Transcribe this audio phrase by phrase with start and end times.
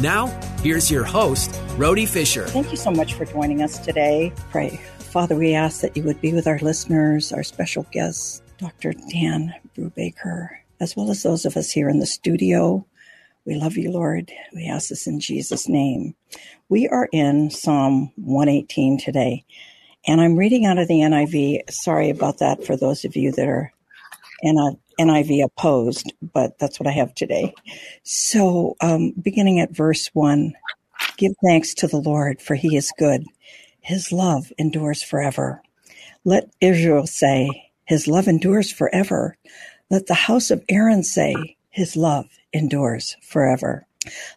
[0.00, 0.26] Now,
[0.62, 2.46] here's your host, Rhody Fisher.
[2.48, 4.30] Thank you so much for joining us today.
[4.50, 4.78] Pray.
[4.98, 8.92] Father, we ask that you would be with our listeners, our special guests, Dr.
[8.92, 12.86] Dan Brubaker, as well as those of us here in the studio.
[13.46, 14.30] We love you, Lord.
[14.54, 16.14] We ask this in Jesus' name.
[16.68, 19.46] We are in Psalm 118 today,
[20.06, 21.70] and I'm reading out of the NIV.
[21.70, 23.75] Sorry about that for those of you that are in a
[24.44, 27.54] NIV opposed, but that's what I have today.
[28.02, 30.54] So, um, beginning at verse one,
[31.16, 33.24] give thanks to the Lord, for he is good.
[33.80, 35.62] His love endures forever.
[36.24, 39.36] Let Israel say, his love endures forever.
[39.90, 43.86] Let the house of Aaron say, his love endures forever.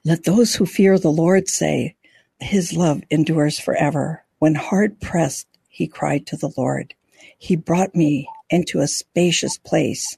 [0.04, 1.96] Let those who fear the Lord say,
[2.40, 4.24] his love endures forever.
[4.40, 6.94] When hard pressed, he cried to the Lord.
[7.38, 10.18] He brought me into a spacious place.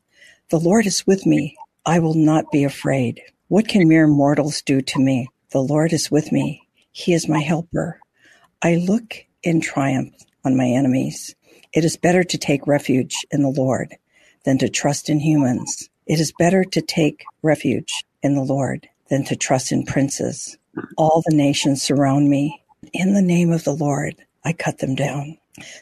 [0.49, 1.57] The Lord is with me.
[1.85, 3.21] I will not be afraid.
[3.47, 5.29] What can mere mortals do to me?
[5.51, 6.67] The Lord is with me.
[6.91, 7.99] He is my helper.
[8.61, 10.13] I look in triumph
[10.45, 11.35] on my enemies.
[11.73, 13.95] It is better to take refuge in the Lord
[14.45, 15.89] than to trust in humans.
[16.05, 20.57] It is better to take refuge in the Lord than to trust in princes.
[20.97, 22.63] All the nations surround me.
[22.93, 25.37] In the name of the Lord, I cut them down.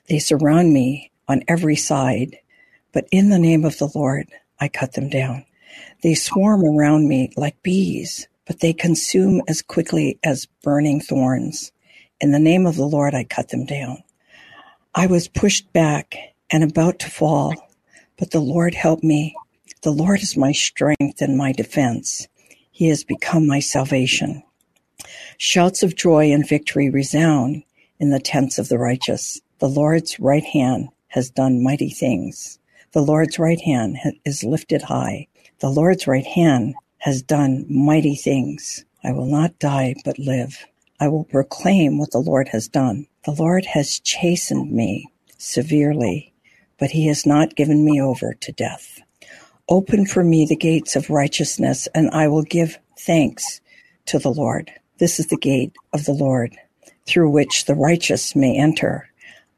[0.07, 2.37] They surround me on every side,
[2.91, 4.27] but in the name of the Lord,
[4.59, 5.45] I cut them down.
[6.01, 11.71] They swarm around me like bees, but they consume as quickly as burning thorns.
[12.19, 14.03] In the name of the Lord, I cut them down.
[14.95, 16.17] I was pushed back
[16.49, 17.53] and about to fall,
[18.17, 19.35] but the Lord helped me.
[19.83, 22.27] The Lord is my strength and my defense.
[22.71, 24.41] He has become my salvation.
[25.37, 27.63] Shouts of joy and victory resound
[27.99, 29.39] in the tents of the righteous.
[29.59, 32.59] The Lord's right hand has done mighty things.
[32.93, 35.27] The Lord's right hand is lifted high.
[35.59, 38.83] The Lord's right hand has done mighty things.
[39.03, 40.65] I will not die, but live.
[40.99, 43.07] I will proclaim what the Lord has done.
[43.25, 46.33] The Lord has chastened me severely,
[46.77, 48.99] but he has not given me over to death.
[49.69, 53.61] Open for me the gates of righteousness, and I will give thanks
[54.07, 54.71] to the Lord.
[54.97, 56.55] This is the gate of the Lord,
[57.05, 59.09] through which the righteous may enter.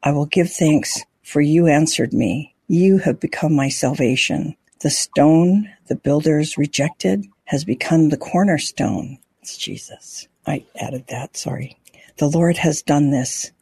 [0.02, 2.54] I will give thanks, for you answered me.
[2.68, 4.56] You have become my salvation.
[4.80, 9.18] The stone the builders rejected has become the cornerstone.
[9.42, 10.26] It's Jesus.
[10.46, 11.76] I added that, sorry.
[12.18, 13.52] The Lord has done this,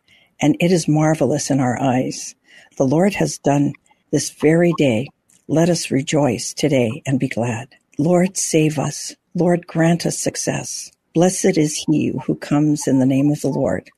[0.41, 2.35] and it is marvelous in our eyes.
[2.77, 3.73] The Lord has done
[4.11, 5.09] this very day.
[5.49, 7.69] Let us rejoice today and be glad.
[7.99, 9.15] Lord, save us.
[9.35, 10.91] Lord, grant us success.
[11.15, 13.91] Blessed is he who comes in the name of the Lord.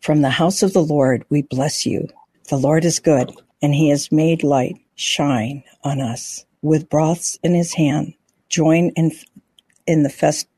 [0.00, 2.08] From the house of the Lord, we bless you.
[2.48, 6.44] The Lord is good and he has made light shine on us.
[6.62, 8.14] With broths in his hand,
[8.48, 9.12] join in,
[9.86, 10.48] in the fest,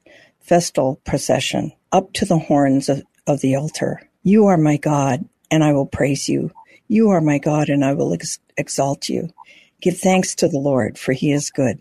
[0.40, 4.08] festal procession up to the horns of, of the altar.
[4.22, 6.52] You are my God, and I will praise you.
[6.88, 9.30] You are my God, and I will ex- exalt you.
[9.82, 11.80] Give thanks to the Lord, for he is good.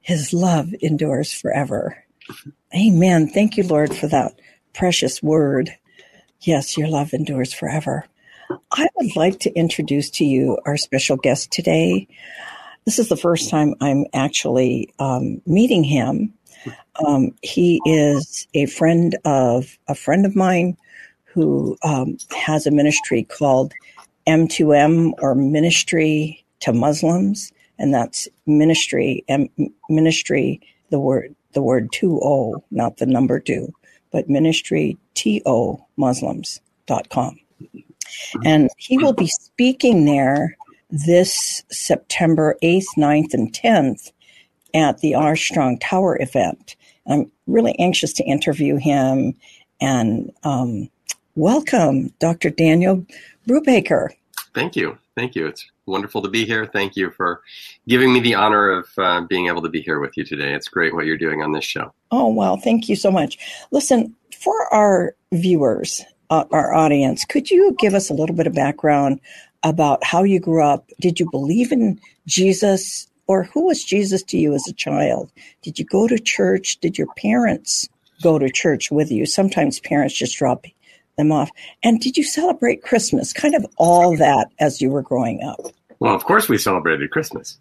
[0.00, 2.04] His love endures forever.
[2.74, 3.28] Amen.
[3.28, 4.40] Thank you, Lord, for that
[4.74, 5.76] precious word.
[6.40, 8.06] Yes, your love endures forever.
[8.72, 12.08] I would like to introduce to you our special guest today.
[12.84, 16.34] This is the first time I'm actually um, meeting him.
[17.04, 20.76] Um, he is a friend of a friend of mine
[21.24, 23.72] who um, has a ministry called
[24.26, 29.48] M2M or Ministry to Muslims, and that's ministry M,
[29.88, 30.60] ministry
[30.90, 33.72] the word the word two O, not the number two,
[34.10, 37.38] but ministry to Muslims.com.
[38.44, 40.56] And he will be speaking there
[40.90, 44.12] this September 8th, 9th, and 10th
[44.74, 46.76] at the Armstrong Tower event.
[47.06, 49.34] I'm really anxious to interview him.
[49.80, 50.90] And um,
[51.34, 52.50] welcome, Dr.
[52.50, 53.04] Daniel
[53.48, 54.10] Brubaker.
[54.54, 54.98] Thank you.
[55.16, 55.46] Thank you.
[55.46, 56.66] It's wonderful to be here.
[56.66, 57.42] Thank you for
[57.88, 60.54] giving me the honor of uh, being able to be here with you today.
[60.54, 61.92] It's great what you're doing on this show.
[62.10, 63.38] Oh, well, thank you so much.
[63.70, 68.54] Listen, for our viewers, uh, our audience, could you give us a little bit of
[68.54, 69.20] background
[69.62, 70.88] about how you grew up?
[71.00, 73.06] Did you believe in Jesus?
[73.26, 75.30] Or who was Jesus to you as a child?
[75.62, 76.78] Did you go to church?
[76.80, 77.88] Did your parents
[78.22, 79.26] go to church with you?
[79.26, 80.64] Sometimes parents just drop
[81.16, 81.50] them off.
[81.82, 83.32] And did you celebrate Christmas?
[83.32, 85.60] Kind of all that as you were growing up.
[86.00, 87.58] Well, of course we celebrated Christmas.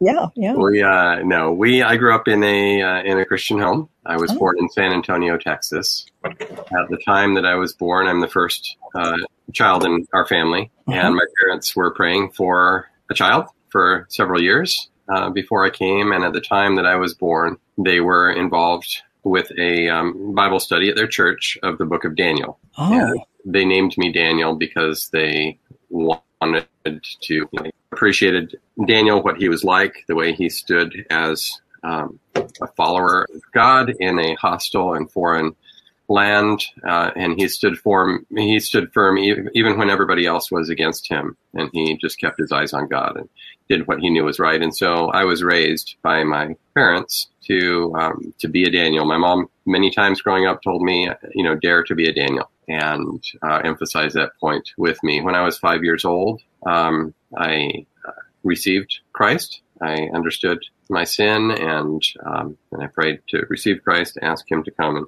[0.00, 0.54] Yeah, yeah.
[0.54, 3.88] We uh, no, we I grew up in a uh, in a Christian home.
[4.06, 4.38] I was oh.
[4.38, 6.06] born in San Antonio, Texas.
[6.24, 9.18] At the time that I was born, I'm the first uh,
[9.52, 10.98] child in our family, uh-huh.
[10.98, 16.12] and my parents were praying for a child for several years uh, before I came.
[16.12, 20.60] And at the time that I was born, they were involved with a um, Bible
[20.60, 22.58] study at their church of the Book of Daniel.
[22.78, 22.92] Oh.
[22.92, 25.58] And they named me Daniel because they
[25.90, 28.56] wanted to you know, appreciated
[28.86, 33.94] Daniel, what he was like, the way he stood as um, a follower of God
[34.00, 35.54] in a hostile and foreign
[36.08, 38.26] land, uh, and he stood firm.
[38.30, 42.52] He stood firm even when everybody else was against him, and he just kept his
[42.52, 43.28] eyes on God and
[43.68, 44.62] did what he knew was right.
[44.62, 49.04] And so I was raised by my parents to um, to be a Daniel.
[49.04, 52.50] My mom many times growing up told me, you know, dare to be a Daniel,
[52.68, 55.22] and uh, emphasized that point with me.
[55.22, 58.12] When I was five years old, um, I uh,
[58.44, 59.62] received Christ.
[59.82, 60.58] I understood
[60.90, 65.06] my sin, and um, and I prayed to receive Christ, ask Him to come and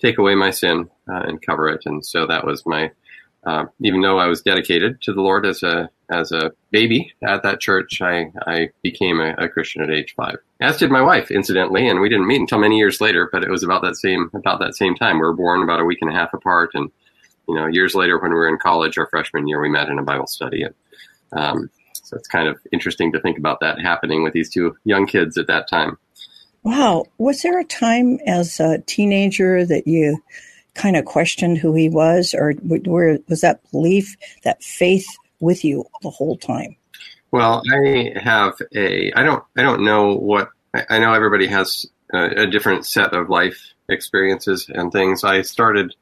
[0.00, 1.82] take away my sin uh, and cover it.
[1.86, 2.90] And so that was my.
[3.44, 7.44] Uh, even though I was dedicated to the Lord as a as a baby at
[7.44, 10.36] that church, I, I became a, a, Christian at age five.
[10.60, 13.28] As did my wife, incidentally, and we didn't meet until many years later.
[13.30, 15.16] But it was about that same about that same time.
[15.16, 16.90] We were born about a week and a half apart, and
[17.48, 19.98] you know, years later when we were in college, our freshman year, we met in
[19.98, 20.74] a Bible study, and
[21.32, 21.70] um,
[22.06, 25.36] so it's kind of interesting to think about that happening with these two young kids
[25.36, 25.98] at that time.
[26.62, 27.06] Wow.
[27.18, 30.22] Was there a time as a teenager that you
[30.74, 35.06] kind of questioned who he was, or where was that belief, that faith
[35.40, 36.76] with you the whole time?
[37.32, 39.12] Well, I have a.
[39.12, 39.42] I don't.
[39.56, 40.50] I don't know what.
[40.88, 43.58] I know everybody has a, a different set of life
[43.88, 45.24] experiences and things.
[45.24, 45.92] I started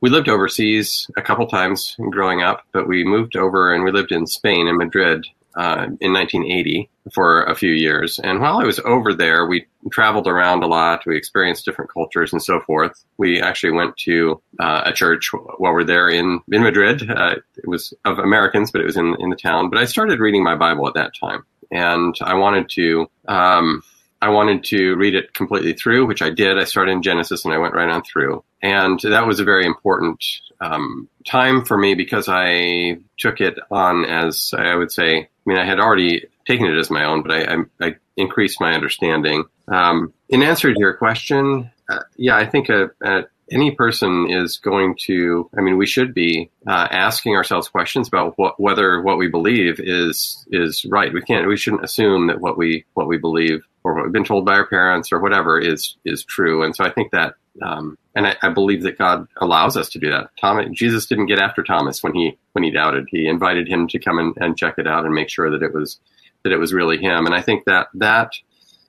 [0.00, 4.12] we lived overseas a couple times growing up, but we moved over and we lived
[4.12, 8.20] in Spain in Madrid uh, in 1980 for a few years.
[8.20, 11.04] And while I was over there, we traveled around a lot.
[11.04, 13.04] We experienced different cultures and so forth.
[13.16, 17.10] We actually went to uh, a church while we are there in, in Madrid.
[17.10, 19.70] Uh, it was of Americans, but it was in, in the town.
[19.70, 21.44] But I started reading my Bible at that time.
[21.70, 23.82] And I wanted to, um,
[24.20, 26.58] I wanted to read it completely through, which I did.
[26.58, 28.42] I started in Genesis and I went right on through.
[28.62, 30.24] And that was a very important
[30.60, 35.18] um, time for me because I took it on as I would say.
[35.18, 38.60] I mean, I had already taken it as my own, but I, I, I increased
[38.60, 39.44] my understanding.
[39.68, 44.58] Um, in answer to your question, uh, yeah, I think a, a, any person is
[44.58, 45.48] going to.
[45.56, 49.80] I mean, we should be uh, asking ourselves questions about what, whether what we believe
[49.80, 51.12] is is right.
[51.12, 51.48] We can't.
[51.48, 54.54] We shouldn't assume that what we what we believe or what we've been told by
[54.54, 56.62] our parents or whatever is is true.
[56.62, 59.98] And so I think that um, and I, I, believe that God allows us to
[59.98, 60.30] do that.
[60.40, 63.08] Thomas, Jesus didn't get after Thomas when he when he doubted.
[63.10, 65.74] He invited him to come and, and check it out and make sure that it
[65.74, 65.98] was
[66.44, 67.26] that it was really him.
[67.26, 68.32] And I think that that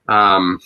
[0.07, 0.59] um,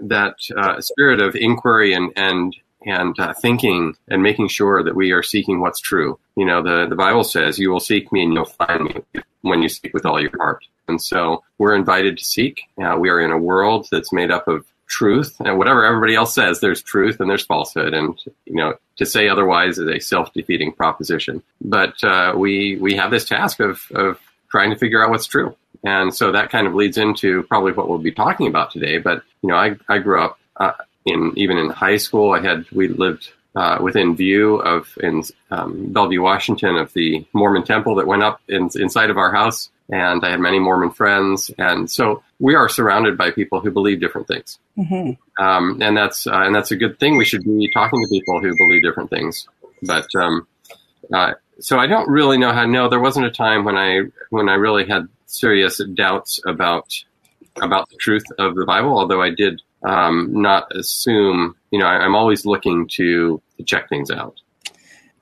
[0.00, 5.12] that uh, spirit of inquiry and and and uh, thinking and making sure that we
[5.12, 6.18] are seeking what's true.
[6.36, 9.62] You know, the the Bible says, "You will seek me and you'll find me when
[9.62, 12.62] you seek with all your heart." And so we're invited to seek.
[12.82, 16.34] Uh, we are in a world that's made up of truth and whatever everybody else
[16.34, 20.72] says there's truth and there's falsehood and you know to say otherwise is a self-defeating
[20.72, 25.26] proposition but uh, we we have this task of of trying to figure out what's
[25.26, 28.98] true and so that kind of leads into probably what we'll be talking about today
[28.98, 30.72] but you know i, I grew up uh,
[31.04, 35.92] in even in high school i had we lived uh, within view of in um,
[35.92, 40.24] Bellevue, Washington, of the Mormon temple that went up in, inside of our house and
[40.24, 44.28] I had many Mormon friends, and so we are surrounded by people who believe different
[44.28, 45.42] things, mm-hmm.
[45.42, 47.16] um, and that's uh, and that's a good thing.
[47.16, 49.46] We should be talking to people who believe different things,
[49.82, 50.46] but um,
[51.12, 52.64] uh, so I don't really know how.
[52.64, 56.88] No, there wasn't a time when I when I really had serious doubts about
[57.60, 61.54] about the truth of the Bible, although I did um, not assume.
[61.70, 64.40] You know, I, am always looking to, to check things out.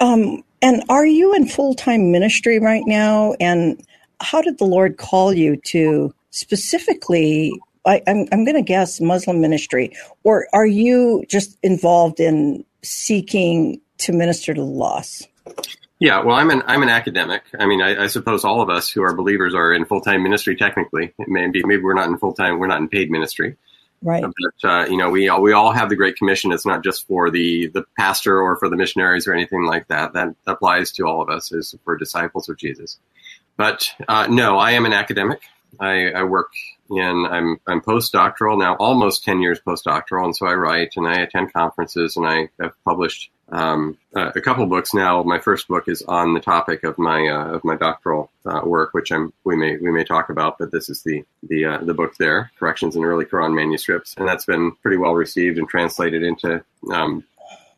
[0.00, 3.34] Um, and are you in full time ministry right now?
[3.40, 3.84] And
[4.20, 7.52] how did the Lord call you to specifically
[7.84, 9.92] I, I'm, I'm going to guess Muslim ministry,
[10.22, 15.28] or are you just involved in seeking to minister to the lost?
[15.98, 17.42] Yeah, well, I'm an I'm an academic.
[17.58, 20.22] I mean, I, I suppose all of us who are believers are in full time
[20.22, 20.56] ministry.
[20.56, 22.58] Technically, maybe maybe we're not in full time.
[22.58, 23.56] We're not in paid ministry.
[24.02, 24.24] Right.
[24.24, 26.52] But uh, you know, we all, we all have the Great Commission.
[26.52, 30.12] It's not just for the the pastor or for the missionaries or anything like that.
[30.14, 32.98] That applies to all of us as for disciples of Jesus.
[33.56, 35.42] But uh, no, I am an academic.
[35.78, 36.52] I, I work
[36.90, 41.20] in I'm I'm postdoctoral now, almost ten years postdoctoral, and so I write and I
[41.20, 45.22] attend conferences and I have published um, uh, a couple books now.
[45.22, 48.92] My first book is on the topic of my uh, of my doctoral uh, work,
[48.94, 51.94] which I'm we may we may talk about, but this is the the uh, the
[51.94, 56.22] book there, corrections in early Quran manuscripts, and that's been pretty well received and translated
[56.22, 57.24] into um,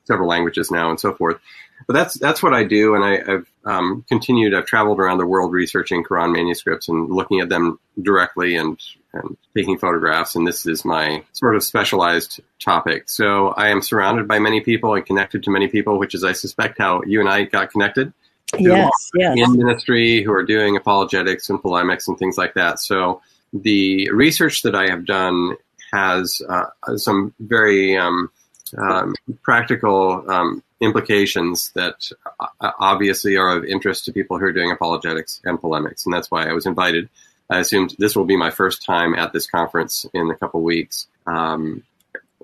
[0.05, 1.41] several languages now and so forth
[1.87, 4.55] but that's that's what I do, and I, have um, continued.
[4.55, 8.81] I've traveled around the world researching Quran manuscripts and looking at them directly and,
[9.15, 10.35] and taking photographs.
[10.35, 13.09] And this is my sort of specialized topic.
[13.09, 16.33] So I am surrounded by many people and connected to many people, which is, I
[16.33, 18.13] suspect, how you and I got connected.
[18.59, 19.37] Yes, yes.
[19.39, 22.79] In ministry, who are doing apologetics and polemics and things like that.
[22.79, 23.21] So
[23.53, 25.57] the research that I have done
[25.93, 26.67] has uh,
[26.97, 28.31] some very um,
[28.77, 34.71] um, practical um, implications that uh, obviously are of interest to people who are doing
[34.71, 37.09] apologetics and polemics, and that's why I was invited.
[37.51, 41.07] I assumed this will be my first time at this conference in a couple weeks.
[41.27, 41.83] Um,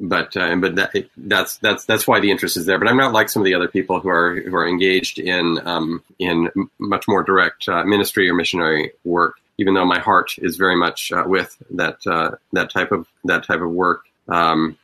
[0.00, 2.78] but uh, but that, that's that's that's why the interest is there.
[2.78, 5.61] But I'm not like some of the other people who are who are engaged in
[5.66, 9.37] um, in much more direct uh, ministry or missionary work.
[9.59, 13.45] Even though my heart is very much uh, with that uh, that type of that
[13.45, 14.78] type of work, um,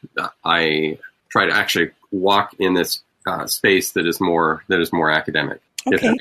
[0.45, 0.99] I
[1.31, 5.61] try to actually walk in this uh, space that is more that is more academic.
[5.87, 6.15] Okay.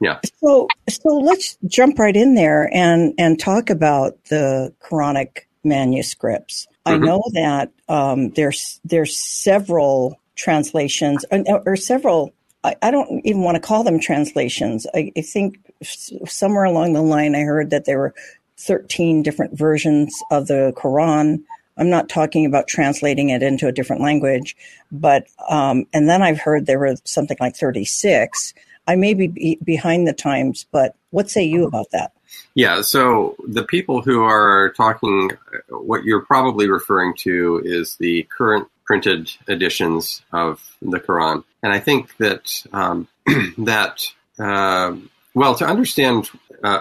[0.00, 0.20] Yeah.
[0.42, 6.66] So so let's jump right in there and and talk about the Quranic manuscripts.
[6.86, 7.02] Mm-hmm.
[7.02, 12.32] I know that um, there's there's several translations or, or several.
[12.62, 14.86] I, I, don't even want to call them translations.
[14.92, 18.14] I, I think somewhere along the line I heard that there were
[18.58, 21.44] 13 different versions of the Quran
[21.76, 24.56] I'm not talking about translating it into a different language,
[24.90, 28.54] but um, and then I've heard there were something like 36.
[28.86, 32.12] I may be behind the times, but what say you about that?
[32.54, 35.30] Yeah, so the people who are talking,
[35.68, 41.80] what you're probably referring to is the current printed editions of the Quran, and I
[41.80, 43.08] think that um,
[43.58, 44.02] that
[44.38, 44.96] uh,
[45.34, 46.30] well, to understand
[46.62, 46.80] uh,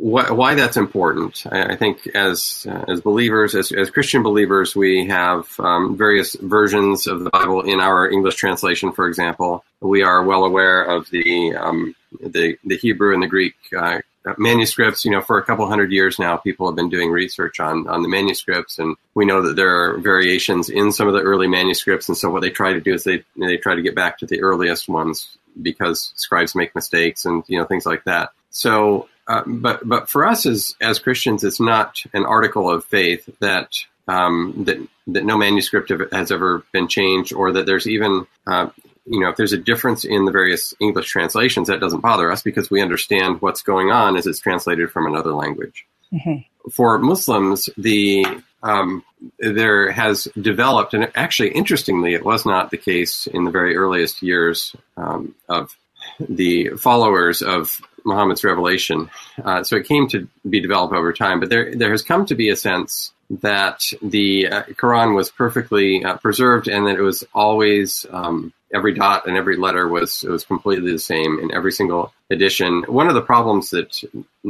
[0.00, 1.44] wh- why that's important.
[1.50, 6.34] I, I think as uh, as believers, as, as Christian believers, we have um, various
[6.34, 8.92] versions of the Bible in our English translation.
[8.92, 13.54] For example, we are well aware of the um, the, the Hebrew and the Greek
[13.76, 14.00] uh,
[14.38, 15.04] manuscripts.
[15.04, 18.02] You know, for a couple hundred years now, people have been doing research on on
[18.02, 22.08] the manuscripts, and we know that there are variations in some of the early manuscripts.
[22.08, 24.26] And so, what they try to do is they they try to get back to
[24.26, 28.30] the earliest ones because scribes make mistakes and you know things like that.
[28.50, 33.28] So uh, but but for us as as Christians, it's not an article of faith
[33.40, 33.74] that
[34.08, 38.70] um, that that no manuscript has ever been changed, or that there's even uh,
[39.06, 42.42] you know if there's a difference in the various English translations, that doesn't bother us
[42.42, 45.86] because we understand what's going on as it's translated from another language.
[46.12, 46.70] Mm-hmm.
[46.70, 48.26] For Muslims, the
[48.62, 49.04] um,
[49.38, 54.22] there has developed, and actually, interestingly, it was not the case in the very earliest
[54.22, 55.76] years um, of
[56.18, 59.10] the followers of Muhammad's revelation.
[59.42, 62.34] Uh, so it came to be developed over time, but there there has come to
[62.34, 67.24] be a sense that the uh, Quran was perfectly uh, preserved and that it was
[67.32, 72.12] always um, every dot and every letter was was completely the same in every single
[72.30, 72.84] edition.
[72.88, 74.02] One of the problems that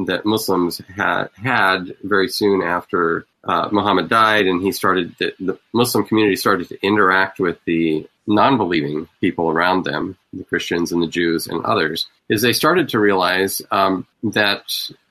[0.07, 5.59] that Muslims had had very soon after uh, Muhammad died and he started the, the
[5.73, 11.07] Muslim community started to interact with the non-believing people around them, the Christians and the
[11.07, 14.63] Jews and others, is they started to realize um, that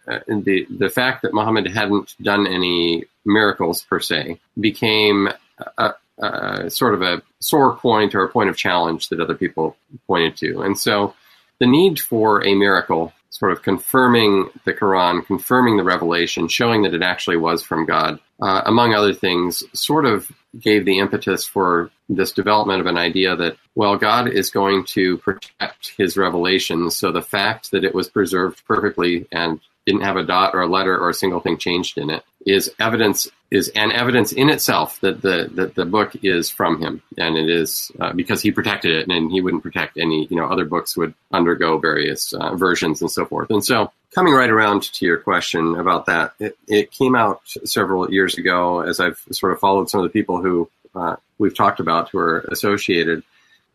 [0.08, 5.30] uh, the the fact that Muhammad hadn't done any miracles per se became
[5.78, 9.76] a, a, sort of a sore point or a point of challenge that other people
[10.08, 11.14] pointed to, and so
[11.60, 16.94] the need for a miracle, sort of confirming the Quran, confirming the revelation, showing that
[16.94, 21.92] it actually was from God, uh, among other things, sort of gave the impetus for
[22.08, 26.96] this development of an idea that, well, God is going to protect his revelations.
[26.96, 30.68] So the fact that it was preserved perfectly and didn't have a dot or a
[30.68, 35.00] letter or a single thing changed in it, is evidence is an evidence in itself
[35.02, 38.96] that the that the book is from him, and it is uh, because he protected
[38.96, 40.28] it, and he wouldn't protect any.
[40.30, 43.50] You know, other books would undergo various uh, versions and so forth.
[43.50, 48.12] And so, coming right around to your question about that, it, it came out several
[48.12, 51.80] years ago as I've sort of followed some of the people who uh, we've talked
[51.80, 53.24] about who are associated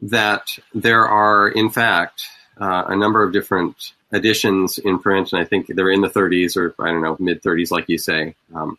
[0.02, 2.22] that there are in fact
[2.60, 6.56] uh, a number of different editions in print, and I think they're in the 30s
[6.56, 8.78] or I don't know mid 30s, like you say, um,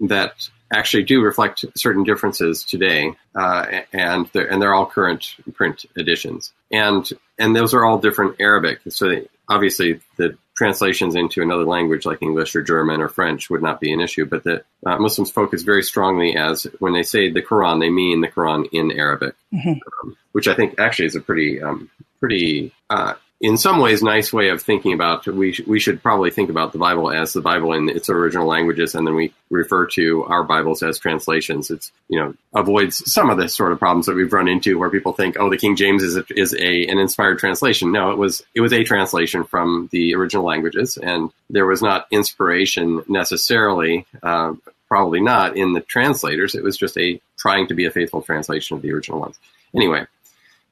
[0.00, 5.86] that actually do reflect certain differences today, uh, and they're, and they're all current print
[5.96, 8.80] editions, and and those are all different Arabic.
[8.88, 13.62] So they, obviously, the translations into another language like English or German or French would
[13.62, 17.30] not be an issue, but that uh, Muslims focus very strongly as when they say
[17.30, 19.78] the Quran, they mean the Quran in Arabic, mm-hmm.
[20.02, 21.90] um, which I think actually is a pretty um,
[22.20, 26.30] pretty uh, in some ways nice way of thinking about we sh- we should probably
[26.30, 29.86] think about the Bible as the Bible in its original languages, and then we refer
[29.88, 31.70] to our Bibles as translations.
[31.70, 34.90] It's you know avoids some of the sort of problems that we've run into where
[34.90, 37.92] people think, oh, the King James is a, is a an inspired translation.
[37.92, 42.06] No, it was it was a translation from the original languages, and there was not
[42.10, 44.06] inspiration necessarily.
[44.22, 44.54] Uh,
[44.88, 46.54] probably not in the translators.
[46.54, 49.36] It was just a trying to be a faithful translation of the original ones.
[49.74, 50.06] Anyway,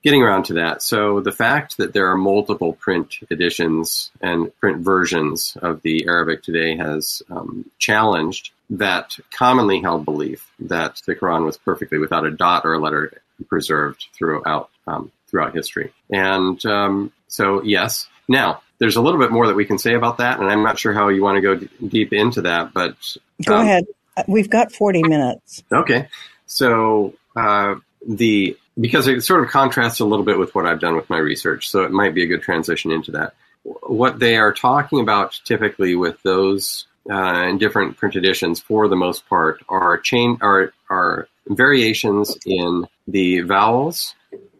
[0.05, 4.79] getting around to that, so the fact that there are multiple print editions and print
[4.79, 11.45] versions of the Arabic today has um, challenged that commonly held belief that the Quran
[11.45, 13.13] was perfectly without a dot or a letter
[13.49, 15.93] preserved throughout um, throughout history.
[16.11, 18.07] And um, so, yes.
[18.29, 20.79] Now, there's a little bit more that we can say about that, and I'm not
[20.79, 22.97] sure how you want to go d- deep into that, but
[23.45, 23.85] go um, ahead.
[24.29, 25.65] We've got 40 minutes.
[25.73, 26.09] Okay.
[26.47, 30.97] So uh, the because it sort of contrasts a little bit with what I've done
[30.97, 33.35] with my research, so it might be a good transition into that.
[33.63, 38.97] What they are talking about typically with those uh, in different print editions, for the
[38.97, 44.15] most part, are chain are are variations in the vowels,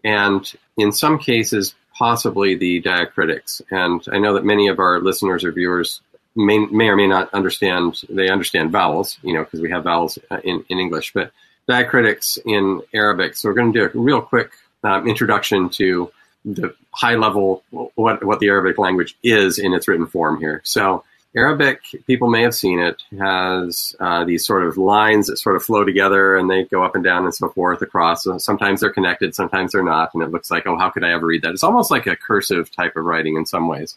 [0.05, 3.63] and in some cases, possibly the diacritics.
[3.71, 6.01] And I know that many of our listeners or viewers
[6.37, 8.03] may, may or may not understand.
[8.09, 11.33] They understand vowels, you know, because we have vowels uh, in in English, but
[11.69, 13.37] diacritics in Arabic.
[13.37, 14.51] So we're going to do a real quick
[14.83, 16.11] um, introduction to
[16.45, 20.61] the high level what what the Arabic language is in its written form here.
[20.65, 21.05] So
[21.37, 25.65] Arabic, people may have seen it, has uh, these sort of lines that sort of
[25.65, 28.23] flow together and they go up and down and so forth across.
[28.23, 31.13] So sometimes they're connected, sometimes they're not, and it looks like, oh, how could I
[31.13, 31.53] ever read that?
[31.53, 33.97] It's almost like a cursive type of writing in some ways.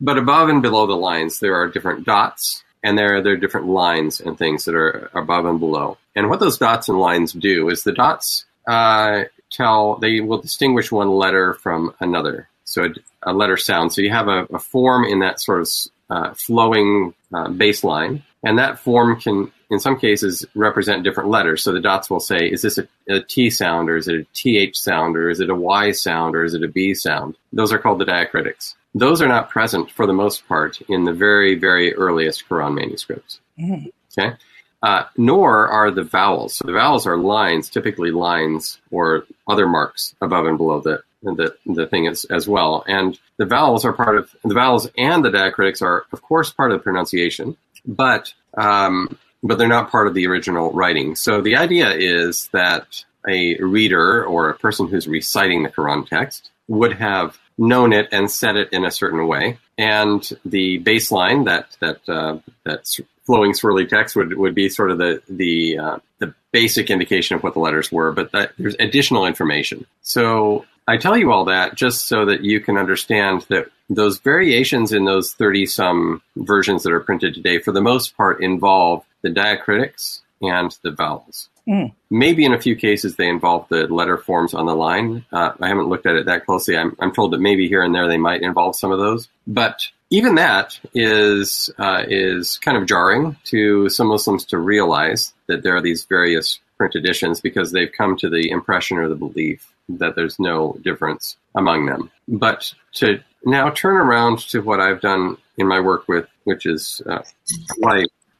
[0.00, 3.38] But above and below the lines, there are different dots and there are, there are
[3.38, 5.98] different lines and things that are above and below.
[6.14, 10.90] And what those dots and lines do is the dots uh, tell, they will distinguish
[10.92, 12.48] one letter from another.
[12.64, 13.92] So a, a letter sound.
[13.92, 15.68] So you have a, a form in that sort of
[16.08, 21.62] uh, flowing uh, baseline, and that form can, in some cases, represent different letters.
[21.62, 24.26] So the dots will say, is this a, a T sound, or is it a
[24.34, 27.36] TH sound, or is it a Y sound, or is it a B sound?
[27.52, 28.74] Those are called the diacritics.
[28.96, 33.40] Those are not present for the most part in the very, very earliest Quran manuscripts.
[33.58, 33.92] Mm.
[34.16, 34.34] Okay.
[34.82, 36.54] Uh, nor are the vowels.
[36.54, 41.56] So the vowels are lines, typically lines or other marks above and below the the,
[41.66, 42.84] the thing is, as well.
[42.86, 46.70] And the vowels are part of the vowels and the diacritics are, of course, part
[46.70, 51.16] of the pronunciation, but um, but they're not part of the original writing.
[51.16, 56.50] So the idea is that a reader or a person who's reciting the Quran text
[56.68, 59.58] would have known it and said it in a certain way.
[59.78, 62.86] And the baseline, that that uh, that
[63.24, 67.42] flowing swirly text, would, would be sort of the the uh, the basic indication of
[67.42, 68.12] what the letters were.
[68.12, 69.86] But that, there's additional information.
[70.02, 74.92] So I tell you all that just so that you can understand that those variations
[74.92, 79.28] in those 30 some versions that are printed today, for the most part, involve the
[79.28, 81.48] diacritics and the vowels.
[81.68, 81.92] Mm.
[82.10, 85.24] Maybe in a few cases they involve the letter forms on the line.
[85.32, 86.76] Uh, I haven't looked at it that closely.
[86.76, 89.80] I'm, I'm, told that maybe here and there they might involve some of those, but
[90.10, 95.74] even that is uh, is kind of jarring to some Muslims to realize that there
[95.76, 100.14] are these various print editions because they've come to the impression or the belief that
[100.14, 102.10] there's no difference among them.
[102.28, 107.00] But to now turn around to what I've done in my work with, which is
[107.06, 107.22] uh,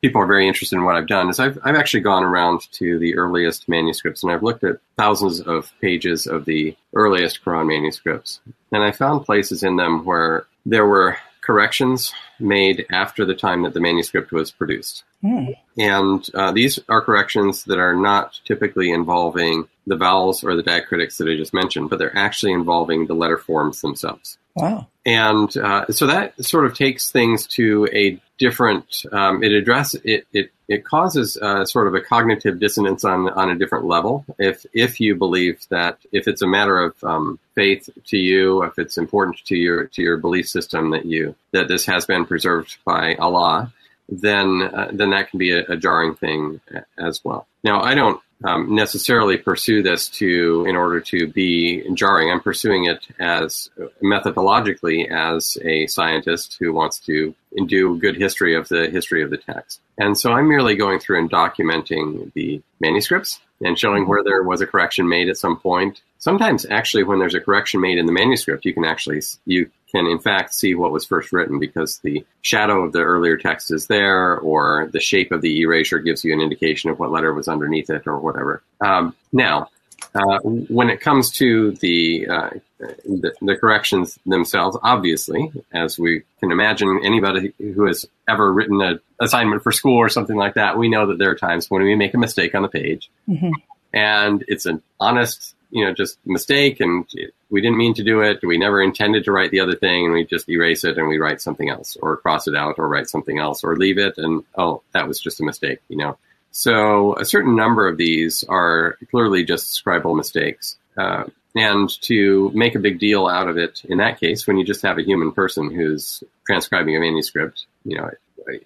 [0.01, 2.99] people are very interested in what I've done is I've, I've actually gone around to
[2.99, 8.41] the earliest manuscripts and I've looked at thousands of pages of the earliest Quran manuscripts.
[8.73, 13.73] And I found places in them where there were corrections made after the time that
[13.73, 15.05] the manuscript was produced.
[15.23, 15.57] Mm.
[15.79, 21.17] And uh, these are corrections that are not typically involving the vowels or the diacritics
[21.17, 24.39] that I just mentioned, but they're actually involving the letter forms themselves.
[24.57, 24.89] Wow.
[25.05, 29.05] And uh, so that sort of takes things to a different.
[29.13, 30.27] Um, it address it.
[30.33, 34.25] It it causes uh, sort of a cognitive dissonance on on a different level.
[34.39, 38.79] If if you believe that if it's a matter of um, faith to you, if
[38.79, 42.79] it's important to your to your belief system that you that this has been preserved
[42.85, 43.73] by Allah,
[44.09, 46.61] then uh, then that can be a, a, jarring thing
[46.99, 47.47] as well.
[47.63, 52.31] Now, I don't um, necessarily pursue this to in order to be jarring.
[52.31, 53.71] I'm pursuing it as
[54.03, 57.35] methodologically as a scientist who wants to
[57.67, 59.81] do good history of the history of the text.
[59.99, 64.61] And so I'm merely going through and documenting the manuscripts and showing where there was
[64.61, 66.03] a correction made at some point.
[66.19, 70.07] Sometimes, actually, when there's a correction made in the manuscript, you can actually you can
[70.07, 73.87] in fact see what was first written because the shadow of the earlier text is
[73.87, 77.49] there, or the shape of the erasure gives you an indication of what letter was
[77.49, 78.63] underneath it, or whatever.
[78.81, 79.69] Um, now,
[80.15, 86.53] uh, when it comes to the, uh, the, the corrections themselves, obviously, as we can
[86.53, 90.89] imagine, anybody who has ever written an assignment for school or something like that, we
[90.89, 93.51] know that there are times when we make a mistake on the page, mm-hmm.
[93.93, 97.07] and it's an honest you know, just mistake and
[97.51, 98.39] we didn't mean to do it.
[98.43, 101.19] We never intended to write the other thing and we just erase it and we
[101.19, 104.15] write something else or cross it out or write something else or leave it.
[104.17, 106.17] And oh, that was just a mistake, you know.
[106.57, 110.79] So a certain number of these are clearly just scribal mistakes.
[110.97, 114.65] Uh, and to make a big deal out of it in that case, when you
[114.65, 118.11] just have a human person who's transcribing a manuscript, you know,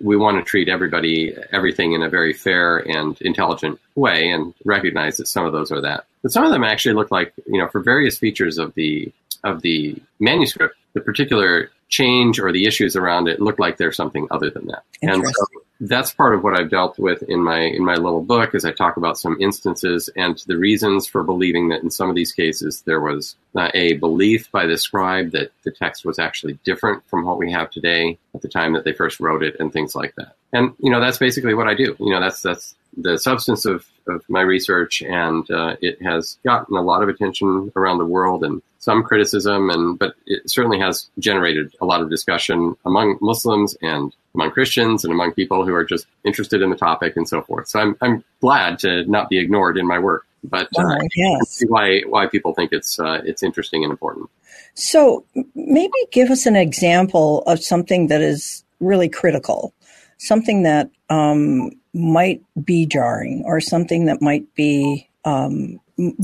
[0.01, 5.17] we want to treat everybody, everything in a very fair and intelligent way and recognize
[5.17, 6.05] that some of those are that.
[6.23, 9.63] But some of them actually look like, you know, for various features of the of
[9.63, 14.49] the manuscript, the particular change or the issues around it look like they're something other
[14.49, 14.85] than that.
[15.03, 15.47] And so
[15.81, 18.73] that's part of what I've dealt with in my in my little book as I
[18.73, 22.83] talk about some instances and the reasons for believing that in some of these cases
[22.83, 27.25] there was uh, a belief by the scribe that the text was actually different from
[27.25, 30.15] what we have today at the time that they first wrote it and things like
[30.17, 30.37] that.
[30.53, 31.97] And you know that's basically what I do.
[31.99, 36.77] You know that's that's the substance of, of my research, and uh, it has gotten
[36.77, 41.09] a lot of attention around the world and some criticism, and but it certainly has
[41.19, 45.85] generated a lot of discussion among Muslims and among Christians and among people who are
[45.85, 47.69] just interested in the topic and so forth.
[47.69, 51.63] So I'm I'm glad to not be ignored in my work, but uh, yes.
[51.69, 54.31] why why people think it's uh, it's interesting and important.
[54.75, 59.75] So maybe give us an example of something that is really critical,
[60.17, 66.17] something that um, might be jarring, or something that might be um, m-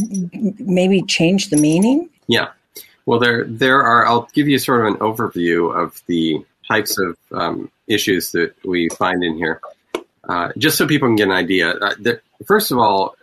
[0.58, 2.08] maybe change the meaning.
[2.26, 2.48] Yeah.
[3.04, 4.06] Well, there there are.
[4.06, 8.88] I'll give you sort of an overview of the types of um, issues that we
[8.88, 9.60] find in here,
[10.28, 11.70] uh, just so people can get an idea.
[11.70, 13.14] Uh, the, first of all,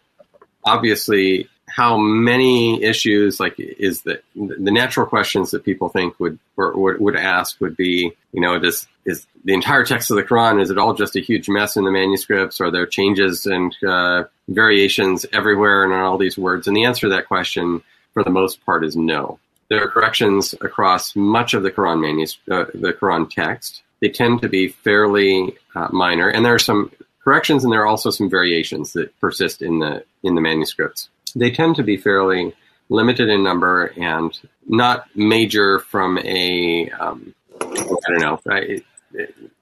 [0.64, 6.74] obviously, how many issues like is the the natural questions that people think would or
[6.78, 10.62] would, would ask would be, you know, does is the entire text of the Quran
[10.62, 12.62] is it all just a huge mess in the manuscripts?
[12.62, 16.68] Are there changes and uh, variations everywhere and all these words?
[16.68, 17.82] And the answer to that question,
[18.14, 19.40] for the most part, is no.
[19.70, 23.82] There are corrections across much of the Quran manuscript, uh, the Quran text.
[24.02, 26.92] They tend to be fairly uh, minor, and there are some
[27.24, 31.10] corrections, and there are also some variations that persist in the in the manuscripts.
[31.36, 32.54] They tend to be fairly
[32.90, 38.40] limited in number and not major from a um, I don't know,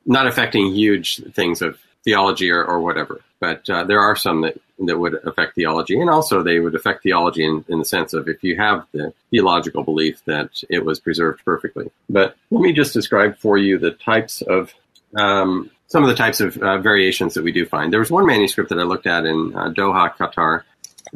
[0.06, 3.22] not affecting huge things of theology or, or whatever.
[3.40, 7.04] But uh, there are some that, that would affect theology, and also they would affect
[7.04, 11.00] theology in, in the sense of if you have the theological belief that it was
[11.00, 11.92] preserved perfectly.
[12.10, 14.74] But let me just describe for you the types of
[15.16, 17.92] um, some of the types of uh, variations that we do find.
[17.92, 20.64] There was one manuscript that I looked at in uh, Doha, Qatar.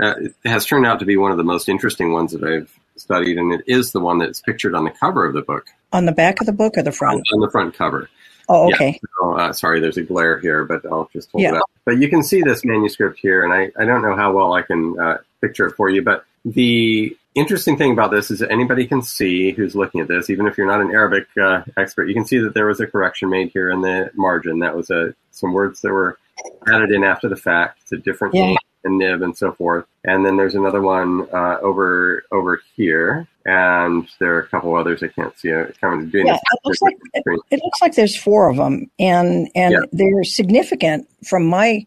[0.02, 2.78] Uh, it has turned out to be one of the most interesting ones that I've
[2.98, 5.68] studied, and it is the one that's pictured on the cover of the book.
[5.94, 7.24] On the back of the book or the front?
[7.32, 8.10] On, on the front cover.
[8.48, 8.92] Oh, okay.
[8.92, 11.50] Yeah, so, uh, sorry, there's a glare here, but I'll just hold yeah.
[11.50, 11.70] it up.
[11.86, 14.62] But you can see this manuscript here, and I, I don't know how well I
[14.62, 18.88] can uh, picture it for you, but the interesting thing about this is that anybody
[18.88, 22.14] can see who's looking at this, even if you're not an Arabic uh, expert, you
[22.14, 24.60] can see that there was a correction made here in the margin.
[24.60, 26.18] That was a, some words that were
[26.68, 27.80] added in after the fact.
[27.84, 28.48] It's a different yeah.
[28.48, 29.86] name and nib and so forth.
[30.04, 35.04] And then there's another one uh, over over here, and there are a couple others
[35.04, 35.54] I can't see.
[35.54, 38.58] Uh, kind of doing yeah, it looks like it, it, looks like there's four of
[38.58, 39.80] them, and and yeah.
[39.92, 41.86] they're significant from my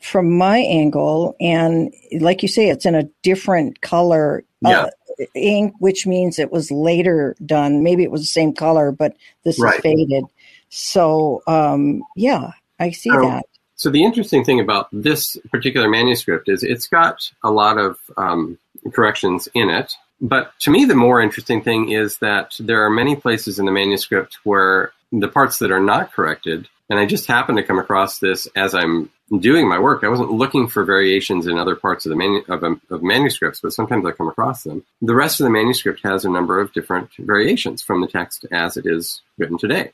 [0.00, 1.36] from my angle.
[1.40, 4.44] And like you say, it's in a different color.
[4.64, 4.82] Uh, yeah.
[4.82, 4.90] Uh,
[5.34, 7.82] ink, which means it was later done.
[7.82, 9.74] Maybe it was the same color, but this right.
[9.74, 10.24] is faded.
[10.70, 13.44] So, um, yeah, I see that.
[13.76, 18.58] So the interesting thing about this particular manuscript is it's got a lot of um,
[18.92, 23.16] corrections in it, but to me, the more interesting thing is that there are many
[23.16, 27.58] places in the manuscript where the parts that are not corrected, and I just happened
[27.58, 30.02] to come across this as I'm doing my work.
[30.02, 33.60] I wasn't looking for variations in other parts of the manu- of, um, of manuscripts,
[33.60, 34.84] but sometimes I come across them.
[35.00, 38.76] The rest of the manuscript has a number of different variations from the text as
[38.76, 39.92] it is written today,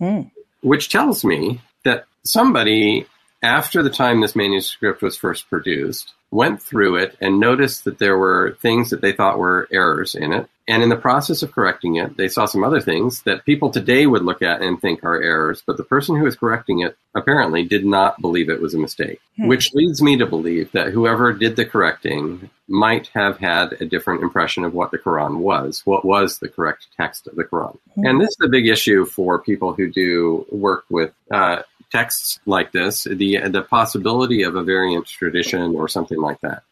[0.00, 0.30] Mm.
[0.60, 3.06] which tells me that somebody
[3.42, 8.18] after the time this manuscript was first produced went through it and noticed that there
[8.18, 10.48] were things that they thought were errors in it.
[10.68, 14.06] And in the process of correcting it, they saw some other things that people today
[14.06, 17.62] would look at and think are errors, but the person who was correcting it apparently
[17.62, 21.54] did not believe it was a mistake, which leads me to believe that whoever did
[21.54, 26.40] the correcting might have had a different impression of what the Quran was, what was
[26.40, 27.78] the correct text of the Quran.
[27.98, 32.72] And this is a big issue for people who do work with uh, texts like
[32.72, 36.62] this, the the possibility of a variant tradition or something like that.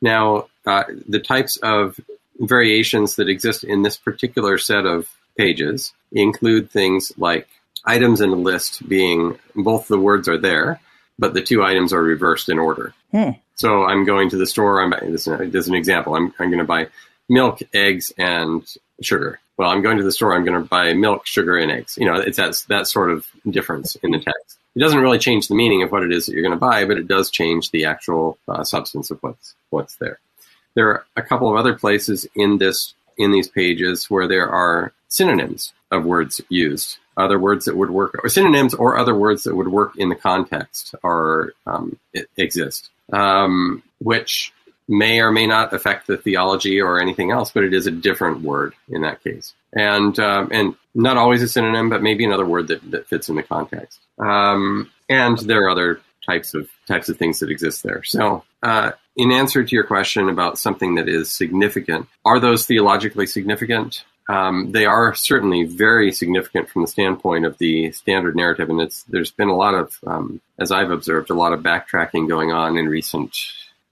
[0.00, 1.98] Now, uh, the types of
[2.38, 7.48] variations that exist in this particular set of pages include things like
[7.84, 10.80] items in a list being both the words are there,
[11.18, 12.94] but the two items are reversed in order.
[13.10, 13.30] Hmm.
[13.56, 14.82] So I'm going to the store.
[14.82, 16.16] I'm this is an example.
[16.16, 16.88] I'm I'm going to buy
[17.28, 18.66] milk, eggs, and
[19.00, 19.40] sugar.
[19.56, 20.34] Well, I'm going to the store.
[20.34, 21.96] I'm going to buy milk, sugar, and eggs.
[21.98, 24.58] You know, it's that that sort of difference in the text.
[24.74, 26.84] It doesn't really change the meaning of what it is that you're going to buy,
[26.84, 30.18] but it does change the actual uh, substance of what's what's there.
[30.74, 34.92] There are a couple of other places in this in these pages where there are
[35.08, 39.54] synonyms of words used, other words that would work, or synonyms or other words that
[39.54, 41.96] would work in the context are um,
[42.36, 44.52] exist, um, which
[44.88, 48.42] may or may not affect the theology or anything else, but it is a different
[48.42, 52.68] word in that case, and um, and not always a synonym, but maybe another word
[52.68, 53.98] that, that fits in the context.
[54.18, 58.02] Um, and there are other types of types of things that exist there.
[58.04, 63.26] So, uh, in answer to your question about something that is significant, are those theologically
[63.26, 64.04] significant?
[64.28, 69.02] Um, they are certainly very significant from the standpoint of the standard narrative, and it's
[69.04, 72.78] there's been a lot of, um, as I've observed, a lot of backtracking going on
[72.78, 73.36] in recent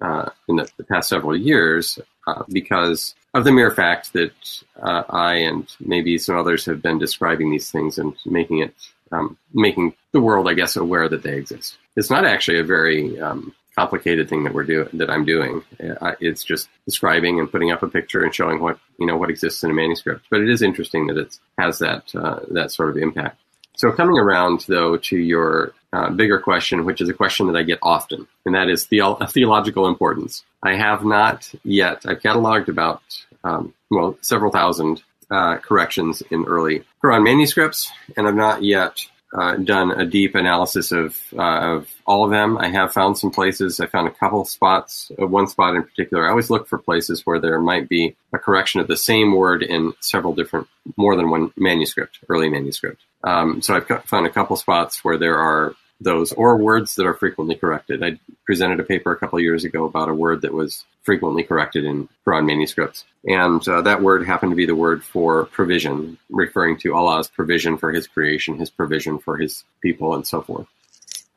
[0.02, 4.32] uh, in the, the, past several years uh, because of the mere fact that
[4.80, 8.74] uh, I and maybe some others have been describing these things and making it
[9.12, 11.76] um, making the world, I guess, aware that they exist.
[11.96, 15.62] It's not actually a very um, complicated thing that we're doing that I'm doing.
[16.00, 19.30] Uh, it's just describing and putting up a picture and showing what you know what
[19.30, 20.26] exists in a manuscript.
[20.30, 23.38] But it is interesting that it has that uh, that sort of impact.
[23.76, 27.62] So coming around though to your uh, bigger question, which is a question that I
[27.62, 30.44] get often, and that is the theological importance.
[30.62, 32.02] I have not yet.
[32.06, 33.02] I've cataloged about
[33.44, 39.56] um, well several thousand uh, corrections in early Quran manuscripts, and I've not yet uh,
[39.56, 42.58] done a deep analysis of uh, of all of them.
[42.58, 43.80] I have found some places.
[43.80, 45.10] I found a couple spots.
[45.20, 46.26] Uh, one spot in particular.
[46.26, 49.62] I always look for places where there might be a correction of the same word
[49.62, 53.02] in several different, more than one manuscript, early manuscript.
[53.24, 57.14] Um, so I've found a couple spots where there are those or words that are
[57.14, 58.02] frequently corrected.
[58.02, 61.42] I presented a paper a couple of years ago about a word that was frequently
[61.42, 63.04] corrected in Quran manuscripts.
[63.24, 67.76] And uh, that word happened to be the word for provision, referring to Allah's provision
[67.78, 70.66] for his creation, his provision for his people, and so forth.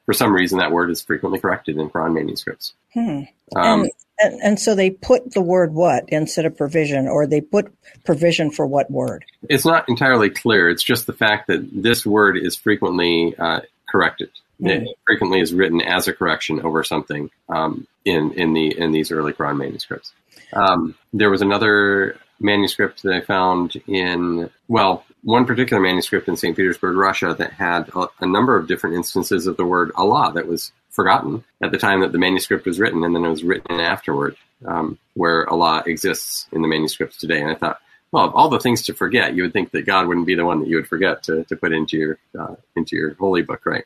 [0.06, 2.74] For some reason, that word is frequently corrected in Quran manuscripts.
[2.94, 3.22] Hmm.
[3.56, 7.42] Um, and, and, and so they put the word what instead of provision, or they
[7.42, 7.74] put
[8.04, 9.26] provision for what word?
[9.50, 10.70] It's not entirely clear.
[10.70, 14.30] It's just the fact that this word is frequently uh, corrected.
[14.60, 19.12] It frequently is written as a correction over something um, in in the in these
[19.12, 20.14] early Quran manuscripts.
[20.54, 26.56] Um, there was another manuscript that I found in well, one particular manuscript in St.
[26.56, 30.48] Petersburg, Russia, that had a, a, number of different instances of the word Allah that
[30.48, 33.80] was forgotten at the time that the manuscript was written, and then it was written
[33.80, 37.42] afterward, um, where Allah exists in the manuscripts today.
[37.42, 37.80] And I thought,
[38.12, 40.46] well, of all the things to forget, you would think that God wouldn't be the
[40.46, 43.66] one that you would forget to, to put into your uh, into your holy book,
[43.66, 43.86] right?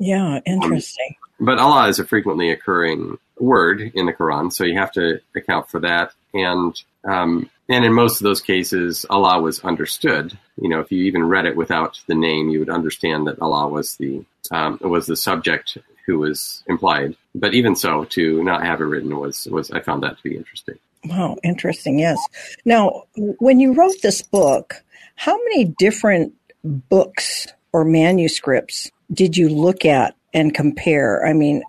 [0.00, 1.16] Yeah, interesting.
[1.40, 5.20] Um, but Allah is a frequently occurring word in the Quran, so you have to
[5.34, 6.12] account for that.
[6.32, 10.36] And um, and in most of those cases, Allah was understood.
[10.60, 13.68] You know, if you even read it without the name, you would understand that Allah
[13.68, 17.16] was the um, was the subject who was implied.
[17.34, 20.36] But even so, to not have it written was was I found that to be
[20.36, 20.78] interesting.
[21.04, 21.98] Wow, interesting.
[21.98, 22.18] Yes.
[22.64, 24.82] Now, when you wrote this book,
[25.16, 31.26] how many different books or manuscripts did you look at and compare?
[31.26, 31.62] I mean,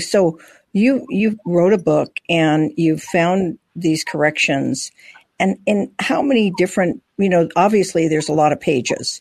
[0.00, 0.38] so
[0.72, 4.92] you you wrote a book and you found these corrections,
[5.38, 7.02] and and how many different?
[7.16, 9.20] You know, obviously there's a lot of pages,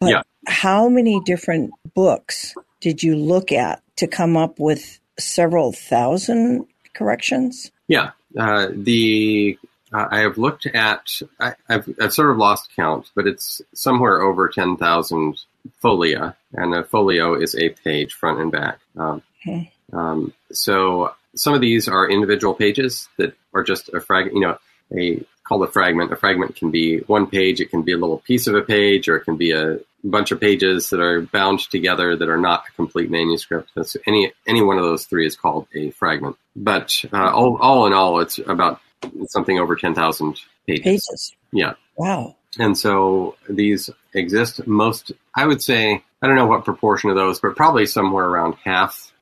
[0.00, 0.22] but yeah.
[0.46, 7.70] how many different books did you look at to come up with several thousand corrections?
[7.86, 9.58] Yeah, uh, the
[9.92, 14.22] uh, I have looked at, I, have I've sort of lost count, but it's somewhere
[14.22, 15.40] over 10,000
[15.82, 18.80] folia, and a folio is a page front and back.
[18.96, 19.72] Um, okay.
[19.92, 24.58] um, so some of these are individual pages that are just a fragment, you know,
[24.96, 26.12] a called a fragment.
[26.12, 29.08] A fragment can be one page, it can be a little piece of a page,
[29.08, 32.64] or it can be a bunch of pages that are bound together that are not
[32.68, 33.70] a complete manuscript.
[33.74, 36.36] That's any any one of those three is called a fragment.
[36.56, 38.80] But uh, all, all in all, it's about
[39.28, 40.84] something over ten thousand pages.
[40.84, 41.32] Pages.
[41.52, 41.74] Yeah.
[41.96, 42.36] Wow.
[42.58, 44.66] And so these exist.
[44.66, 48.56] Most, I would say, I don't know what proportion of those, but probably somewhere around
[48.64, 49.12] half,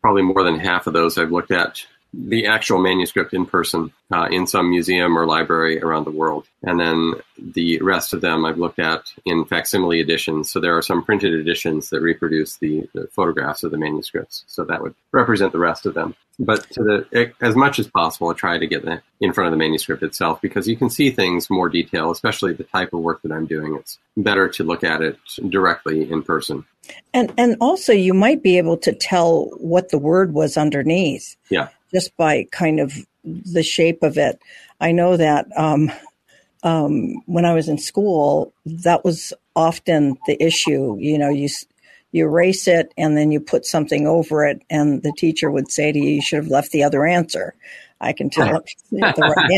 [0.00, 4.28] probably more than half of those I've looked at the actual manuscript in person uh,
[4.30, 6.46] in some museum or library around the world.
[6.62, 10.50] And then the rest of them I've looked at in facsimile editions.
[10.50, 14.44] So there are some printed editions that reproduce the, the photographs of the manuscripts.
[14.46, 16.14] So that would represent the rest of them.
[16.40, 19.50] But to the, as much as possible, I try to get the, in front of
[19.50, 23.22] the manuscript itself because you can see things more detail, especially the type of work
[23.22, 23.74] that I'm doing.
[23.74, 25.18] It's better to look at it
[25.48, 26.64] directly in person.
[27.12, 31.36] And and also you might be able to tell what the word was underneath.
[31.50, 32.92] Yeah just by kind of
[33.24, 34.40] the shape of it.
[34.80, 35.90] I know that um,
[36.62, 40.96] um, when I was in school, that was often the issue.
[40.98, 41.48] You know, you
[42.10, 45.92] you erase it and then you put something over it, and the teacher would say
[45.92, 47.54] to you, "You should have left the other answer."
[48.00, 49.50] I can tell you the right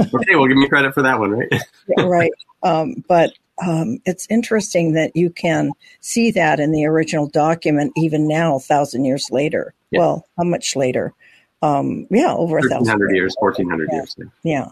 [0.00, 0.14] answer.
[0.14, 1.48] okay, well, give me credit for that one, right?
[1.88, 2.32] yeah, right.
[2.62, 3.32] Um, but
[3.64, 8.60] um, it's interesting that you can see that in the original document even now, a
[8.60, 9.74] thousand years later.
[9.90, 10.00] Yeah.
[10.00, 11.14] Well, how much later?
[11.62, 13.96] Um, yeah, over a thousand years, fourteen hundred yeah.
[13.96, 14.14] years.
[14.18, 14.26] Yeah.
[14.42, 14.68] yeah.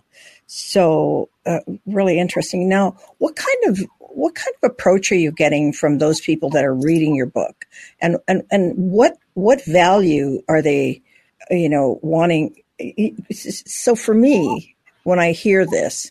[0.47, 2.68] So uh, really interesting.
[2.68, 6.64] Now, what kind of what kind of approach are you getting from those people that
[6.64, 7.64] are reading your book,
[8.01, 11.03] and and and what what value are they,
[11.51, 12.62] you know, wanting?
[13.33, 16.11] So for me, when I hear this,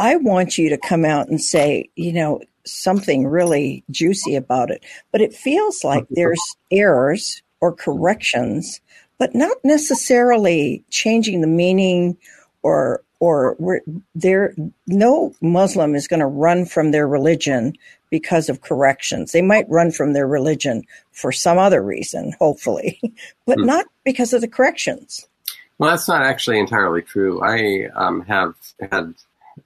[0.00, 4.82] I want you to come out and say, you know, something really juicy about it.
[5.12, 8.80] But it feels like there's errors or corrections,
[9.18, 12.16] but not necessarily changing the meaning
[12.62, 13.82] or or
[14.14, 14.54] there
[14.86, 17.74] no Muslim is going to run from their religion
[18.08, 19.32] because of corrections.
[19.32, 20.82] They might run from their religion
[21.12, 22.98] for some other reason, hopefully,
[23.46, 23.66] but hmm.
[23.66, 25.26] not because of the corrections.
[25.76, 27.42] Well, that's not actually entirely true.
[27.42, 28.54] I um, have
[28.90, 29.14] had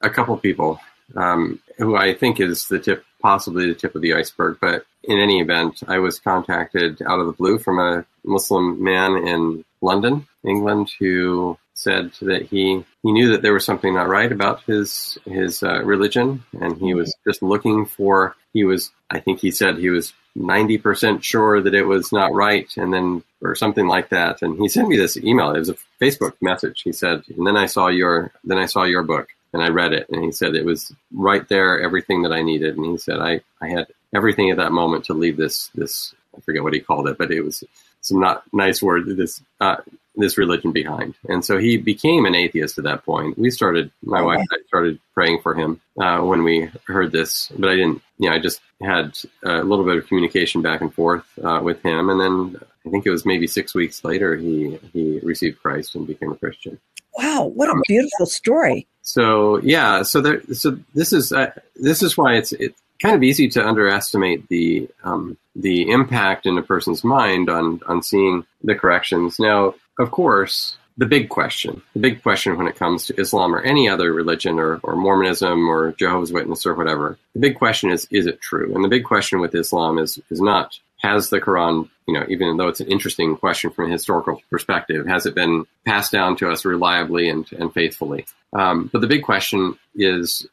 [0.00, 0.80] a couple people
[1.16, 4.58] um, who I think is the tip, possibly the tip of the iceberg.
[4.60, 9.16] But in any event, I was contacted out of the blue from a Muslim man
[9.16, 14.30] in London, England, who said that he he knew that there was something not right
[14.30, 18.36] about his his uh, religion, and he was just looking for.
[18.52, 22.32] He was, I think, he said he was ninety percent sure that it was not
[22.32, 24.40] right, and then or something like that.
[24.40, 25.50] And he sent me this email.
[25.50, 26.82] It was a Facebook message.
[26.82, 29.94] He said, and then I saw your then I saw your book and I read
[29.94, 32.76] it, and he said it was right there, everything that I needed.
[32.76, 36.40] And he said I, I had everything at that moment to leave this this I
[36.40, 37.64] forget what he called it, but it was
[38.00, 39.76] some not nice word this uh,
[40.16, 41.14] this religion behind.
[41.28, 43.38] And so he became an atheist at that point.
[43.38, 44.26] We started, my okay.
[44.26, 48.02] wife and I started praying for him uh, when we heard this, but I didn't.
[48.18, 51.82] You know, I just had a little bit of communication back and forth uh, with
[51.82, 55.94] him, and then I think it was maybe six weeks later he he received Christ
[55.94, 56.78] and became a Christian.
[57.18, 58.86] Wow, what a beautiful story!
[59.04, 63.22] So yeah, so there, so this is uh, this is why it's it's kind of
[63.22, 68.74] easy to underestimate the um, the impact in a person's mind on on seeing the
[68.74, 69.38] corrections.
[69.38, 73.60] Now, of course, the big question, the big question when it comes to Islam or
[73.60, 78.08] any other religion or, or Mormonism or Jehovah's Witness or whatever, the big question is,
[78.10, 78.74] is it true?
[78.74, 82.56] And the big question with Islam is is not has the Quran, you know, even
[82.56, 86.50] though it's an interesting question from a historical perspective, has it been passed down to
[86.50, 88.26] us reliably and, and faithfully?
[88.52, 90.46] Um, but the big question is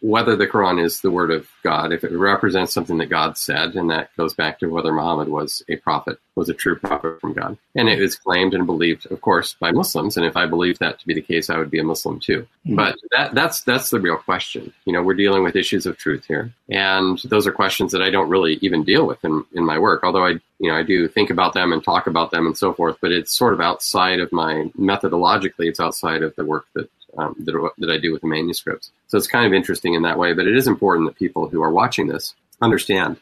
[0.00, 3.74] whether the Quran is the word of God, if it represents something that God said,
[3.74, 7.32] and that goes back to whether Muhammad was a prophet, was a true prophet from
[7.32, 7.58] God.
[7.74, 10.16] And it is claimed and believed, of course, by Muslims.
[10.16, 12.46] And if I believed that to be the case, I would be a Muslim too.
[12.64, 12.76] Mm-hmm.
[12.76, 14.72] But that, that's that's the real question.
[14.84, 16.52] You know, we're dealing with issues of truth here.
[16.68, 20.04] And those are questions that I don't really even deal with in, in my work,
[20.04, 22.72] although I you know, I do think about them and talk about them and so
[22.72, 26.88] forth, but it's sort of outside of my methodologically, it's outside of the work that
[27.18, 28.90] um, that, that I do with the manuscripts.
[29.08, 31.62] So it's kind of interesting in that way, but it is important that people who
[31.62, 33.16] are watching this understand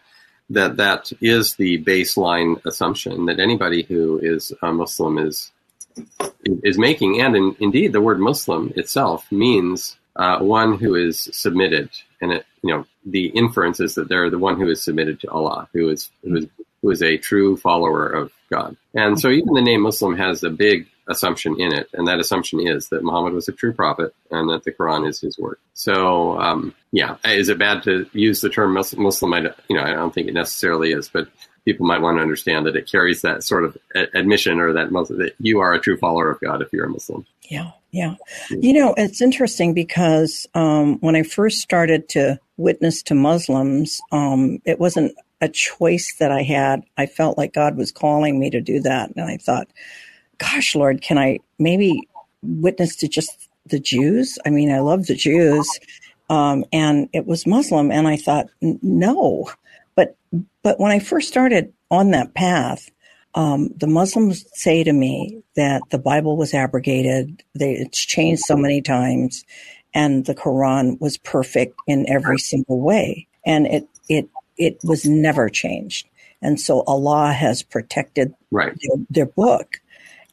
[0.50, 5.50] that that is the baseline assumption that anybody who is a Muslim is
[6.44, 11.88] is making, and in, indeed, the word Muslim itself means uh, one who is submitted,
[12.20, 15.30] and it you know the inference is that they're the one who is submitted to
[15.30, 16.46] Allah, who is who is
[16.84, 18.76] who is a true follower of God.
[18.94, 22.60] And so even the name Muslim has a big assumption in it, and that assumption
[22.60, 25.58] is that Muhammad was a true prophet and that the Quran is his word.
[25.72, 29.32] So, um, yeah, is it bad to use the term Muslim?
[29.32, 31.26] I, you know, I don't think it necessarily is, but
[31.64, 33.78] people might want to understand that it carries that sort of
[34.14, 37.24] admission or that that you are a true follower of God if you're a Muslim.
[37.48, 38.16] Yeah, yeah.
[38.50, 44.60] You know, it's interesting because um, when I first started to witness to Muslims, um,
[44.66, 46.84] it wasn't a choice that I had.
[46.96, 49.68] I felt like God was calling me to do that, and I thought,
[50.38, 52.08] "Gosh, Lord, can I maybe
[52.42, 54.38] witness to just the Jews?
[54.46, 55.68] I mean, I love the Jews."
[56.30, 59.50] Um, and it was Muslim, and I thought, no,
[59.94, 60.16] but
[60.62, 62.90] but when I first started on that path,
[63.34, 68.56] um, the Muslims say to me that the Bible was abrogated, they, it's changed so
[68.56, 69.44] many times,
[69.92, 75.48] and the Quran was perfect in every single way, and it it it was never
[75.48, 76.08] changed.
[76.42, 78.76] And so Allah has protected right.
[78.80, 79.80] their, their book.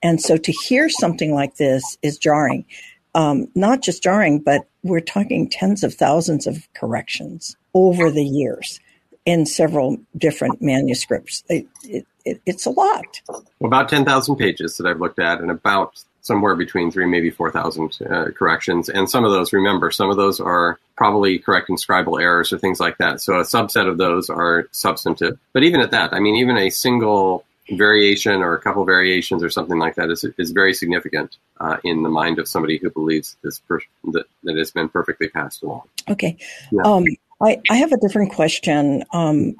[0.03, 2.65] And so to hear something like this is jarring.
[3.13, 8.79] Um, not just jarring, but we're talking tens of thousands of corrections over the years
[9.25, 11.43] in several different manuscripts.
[11.49, 13.21] It, it, it, it's a lot.
[13.63, 18.25] About 10,000 pages that I've looked at, and about somewhere between three, maybe 4,000 uh,
[18.31, 18.89] corrections.
[18.89, 22.79] And some of those, remember, some of those are probably correcting scribal errors or things
[22.79, 23.21] like that.
[23.21, 25.39] So a subset of those are substantive.
[25.53, 29.49] But even at that, I mean, even a single variation or a couple variations or
[29.49, 33.37] something like that is, is very significant uh, in the mind of somebody who believes
[33.43, 33.79] this per-
[34.11, 35.81] that, that has been perfectly passed along.
[36.09, 36.37] Okay.
[36.71, 36.83] Yeah.
[36.83, 37.05] Um,
[37.41, 39.03] I, I have a different question.
[39.11, 39.55] Um,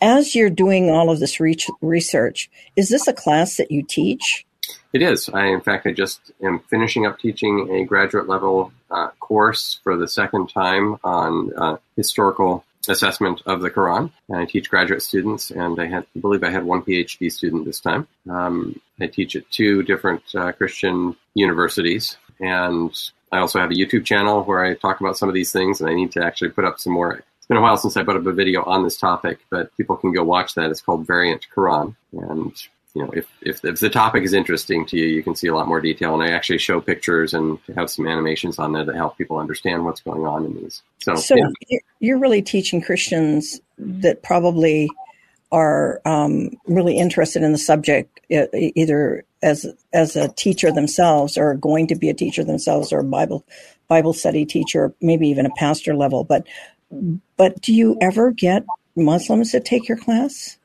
[0.00, 4.44] as you're doing all of this re- research, is this a class that you teach?
[4.92, 5.28] It is.
[5.30, 9.96] I, in fact, I just am finishing up teaching a graduate level uh, course for
[9.96, 14.10] the second time on uh, historical assessment of the Quran.
[14.28, 17.64] And I teach graduate students, and I had, I believe I had one PhD student
[17.64, 18.06] this time.
[18.28, 22.92] Um, I teach at two different uh, Christian universities, and
[23.30, 25.88] I also have a YouTube channel where I talk about some of these things, and
[25.88, 27.22] I need to actually put up some more.
[27.38, 29.96] It's been a while since I put up a video on this topic, but people
[29.96, 30.70] can go watch that.
[30.70, 32.52] It's called Variant Quran, and
[32.94, 35.54] you know, if, if, if the topic is interesting to you, you can see a
[35.54, 36.12] lot more detail.
[36.14, 39.84] And I actually show pictures and have some animations on there to help people understand
[39.84, 40.82] what's going on in these.
[40.98, 41.78] So, so yeah.
[42.00, 44.90] you're really teaching Christians that probably
[45.50, 51.86] are um, really interested in the subject, either as as a teacher themselves or going
[51.88, 53.44] to be a teacher themselves or a Bible
[53.88, 56.24] Bible study teacher, maybe even a pastor level.
[56.24, 56.46] But
[57.36, 58.64] but do you ever get
[58.96, 60.56] Muslims to take your class?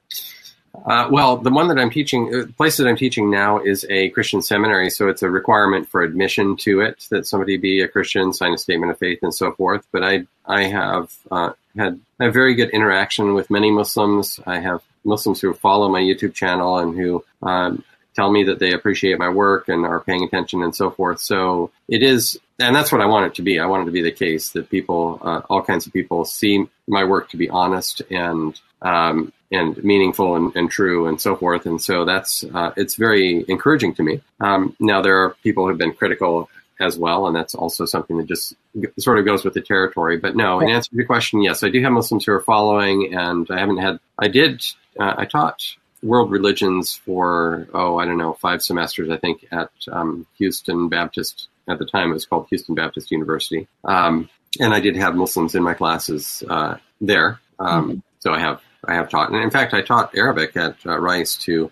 [0.85, 4.09] Uh, well, the one that I'm teaching, the place that I'm teaching now is a
[4.09, 8.31] Christian seminary, so it's a requirement for admission to it that somebody be a Christian,
[8.33, 9.85] sign a statement of faith, and so forth.
[9.91, 14.39] But I, I have uh, had a very good interaction with many Muslims.
[14.45, 17.83] I have Muslims who follow my YouTube channel and who um,
[18.15, 21.19] tell me that they appreciate my work and are paying attention and so forth.
[21.19, 23.59] So it is, and that's what I want it to be.
[23.59, 26.65] I want it to be the case that people, uh, all kinds of people, see
[26.87, 31.65] my work to be honest and um, and meaningful and, and, true and so forth.
[31.65, 34.21] And so that's uh, it's very encouraging to me.
[34.39, 38.17] Um, now there are people who have been critical as well, and that's also something
[38.17, 38.55] that just
[38.99, 40.17] sort of goes with the territory.
[40.17, 43.13] But no, in answer to your question, yes, I do have Muslims who are following,
[43.15, 43.99] and I haven't had.
[44.19, 44.63] I did.
[44.99, 45.63] Uh, I taught
[46.03, 51.47] world religions for oh I don't know five semesters I think at um, Houston Baptist
[51.67, 54.29] at the time it was called Houston Baptist University um,
[54.59, 57.99] and I did have Muslims in my classes uh, there um, mm-hmm.
[58.19, 61.35] so I have I have taught and in fact I taught Arabic at uh, Rice
[61.37, 61.71] to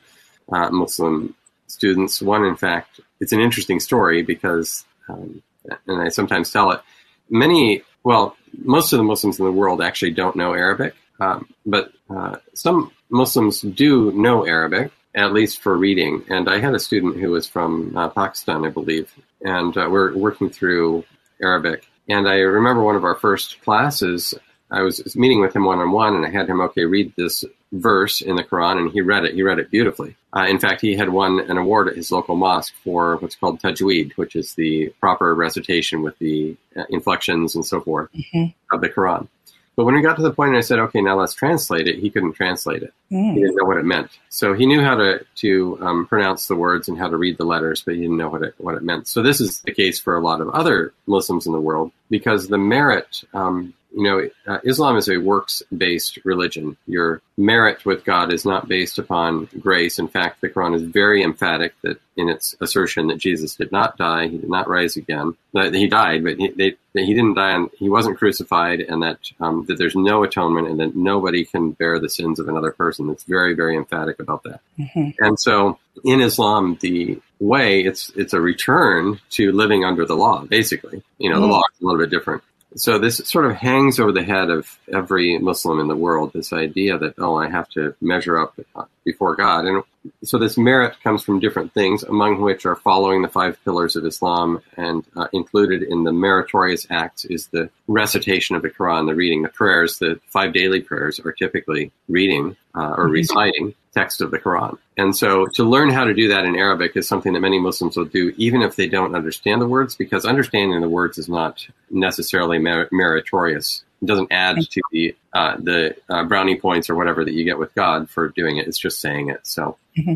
[0.52, 1.36] uh, Muslim
[1.68, 5.42] students one in fact it's an interesting story because um,
[5.88, 6.82] and I sometimes tell it
[7.30, 11.92] many well most of the Muslims in the world actually don't know Arabic um, but
[12.10, 16.24] uh, some Muslims do know Arabic, at least for reading.
[16.30, 20.16] And I had a student who was from uh, Pakistan, I believe, and uh, we're
[20.16, 21.06] working through
[21.42, 21.88] Arabic.
[22.10, 24.34] And I remember one of our first classes,
[24.72, 27.46] I was meeting with him one on one, and I had him, okay, read this
[27.72, 29.36] verse in the Quran, and he read it.
[29.36, 30.16] He read it beautifully.
[30.36, 33.62] Uh, in fact, he had won an award at his local mosque for what's called
[33.62, 38.46] tajweed, which is the proper recitation with the uh, inflections and so forth mm-hmm.
[38.76, 39.28] of the Quran.
[39.76, 42.00] But when we got to the point point, I said, okay, now let's translate it,
[42.00, 42.94] he couldn't translate it.
[43.12, 43.34] Mm.
[43.34, 44.10] He didn't know what it meant.
[44.30, 47.46] So he knew how to, to um, pronounce the words and how to read the
[47.46, 49.08] letters, but he didn't know what it, what it meant.
[49.08, 52.48] So this is the case for a lot of other Muslims in the world because
[52.48, 56.76] the merit um, you know, uh, Islam is a works based religion.
[56.86, 60.00] Your merit with God is not based upon grace.
[60.00, 63.98] In fact, the Quran is very emphatic that in its assertion that Jesus did not
[63.98, 65.38] die, he did not rise again.
[65.54, 69.20] That he died, but he, they, he didn't die, and he wasn't crucified, and that
[69.40, 73.10] um, that there's no atonement, and that nobody can bear the sins of another person.
[73.10, 74.60] It's very, very emphatic about that.
[74.78, 75.12] Mm-hmm.
[75.20, 80.44] And so, in Islam, the way, it's it's a return to living under the law,
[80.44, 81.02] basically.
[81.18, 82.44] You know, the law is a little bit different.
[82.78, 86.34] So this sort of hangs over the head of every Muslim in the world.
[86.34, 88.60] This idea that oh, I have to measure up
[89.06, 89.84] before God, and
[90.24, 94.06] so this merit comes from different things, among which are following the five pillars of
[94.06, 99.16] Islam, and uh, included in the meritorious acts is the recitation of the Quran, the
[99.16, 99.98] reading, the prayers.
[99.98, 104.78] The five daily prayers are typically reading uh, or reciting text of the Quran.
[104.98, 107.98] And so to learn how to do that in Arabic is something that many Muslims
[107.98, 111.66] will do, even if they don't understand the words, because understanding the words is not
[111.90, 113.84] necessarily mer- meritorious.
[114.02, 117.58] It doesn't add to the uh, the uh, brownie points or whatever that you get
[117.58, 118.68] with God for doing it.
[118.68, 119.48] It's just saying it.
[119.48, 120.16] So, mm-hmm.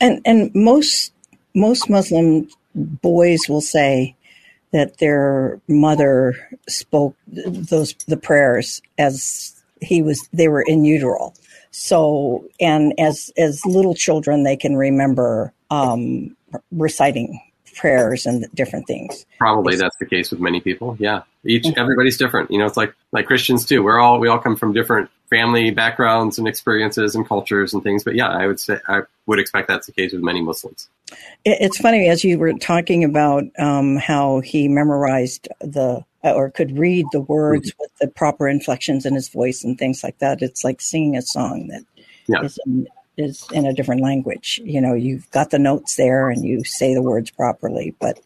[0.00, 1.12] and and most
[1.54, 4.14] most Muslim boys will say
[4.72, 6.34] that their mother
[6.68, 11.32] spoke those the prayers as he was they were in utero
[11.78, 16.34] so, and as as little children, they can remember um,
[16.72, 17.38] reciting
[17.74, 19.26] prayers and different things.
[19.36, 20.96] Probably that's the case with many people.
[20.98, 21.78] Yeah, each mm-hmm.
[21.78, 22.50] everybody's different.
[22.50, 23.82] You know, it's like like Christians too.
[23.82, 28.04] We're all we all come from different family backgrounds and experiences and cultures and things.
[28.04, 30.88] But yeah, I would say I would expect that's the case with many Muslims.
[31.44, 36.02] It's funny as you were talking about um, how he memorized the
[36.32, 37.82] or could read the words mm-hmm.
[37.82, 40.42] with the proper inflections in his voice and things like that.
[40.42, 41.84] It's like singing a song that
[42.26, 42.42] yeah.
[42.42, 44.60] is, in, is in a different language.
[44.64, 48.20] You know, you've got the notes there and you say the words properly, but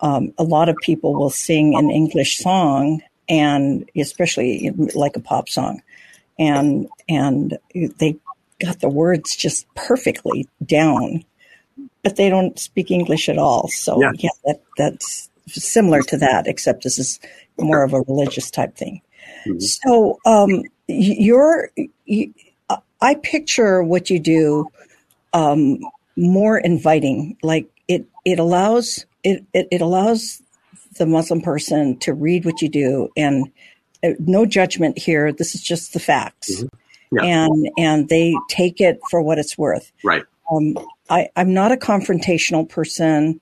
[0.00, 5.48] um, a lot of people will sing an English song and especially like a pop
[5.48, 5.82] song
[6.38, 8.16] and and they
[8.60, 11.24] got the words just perfectly down
[12.02, 16.46] but they don't speak english at all so yeah, yeah that, that's similar to that,
[16.46, 17.20] except this is
[17.58, 19.00] more of a religious type thing.
[19.46, 19.58] Mm-hmm.
[19.60, 21.70] So, um, you're,
[22.04, 22.32] you,
[23.00, 24.66] I picture what you do
[25.32, 25.78] um,
[26.16, 27.36] more inviting.
[27.42, 30.42] Like it, it allows it, it, it allows
[30.96, 33.50] the Muslim person to read what you do, and
[34.02, 35.32] uh, no judgment here.
[35.32, 37.16] This is just the facts, mm-hmm.
[37.16, 37.24] yeah.
[37.24, 39.92] and and they take it for what it's worth.
[40.02, 40.24] Right.
[40.50, 40.78] Um,
[41.10, 43.40] I, I'm not a confrontational person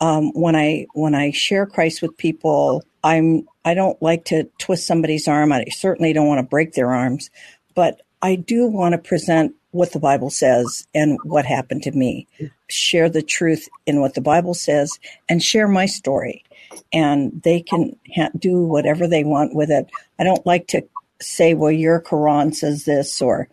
[0.00, 4.86] um, when I when I share Christ with people, I'm I don't like to twist
[4.86, 5.52] somebody's arm.
[5.52, 7.30] I certainly don't want to break their arms,
[7.74, 12.28] but I do want to present what the Bible says and what happened to me.
[12.68, 16.44] Share the truth in what the Bible says and share my story.
[16.92, 19.90] And they can ha- do whatever they want with it.
[20.18, 20.86] I don't like to
[21.20, 23.48] say, well, your Quran says this or,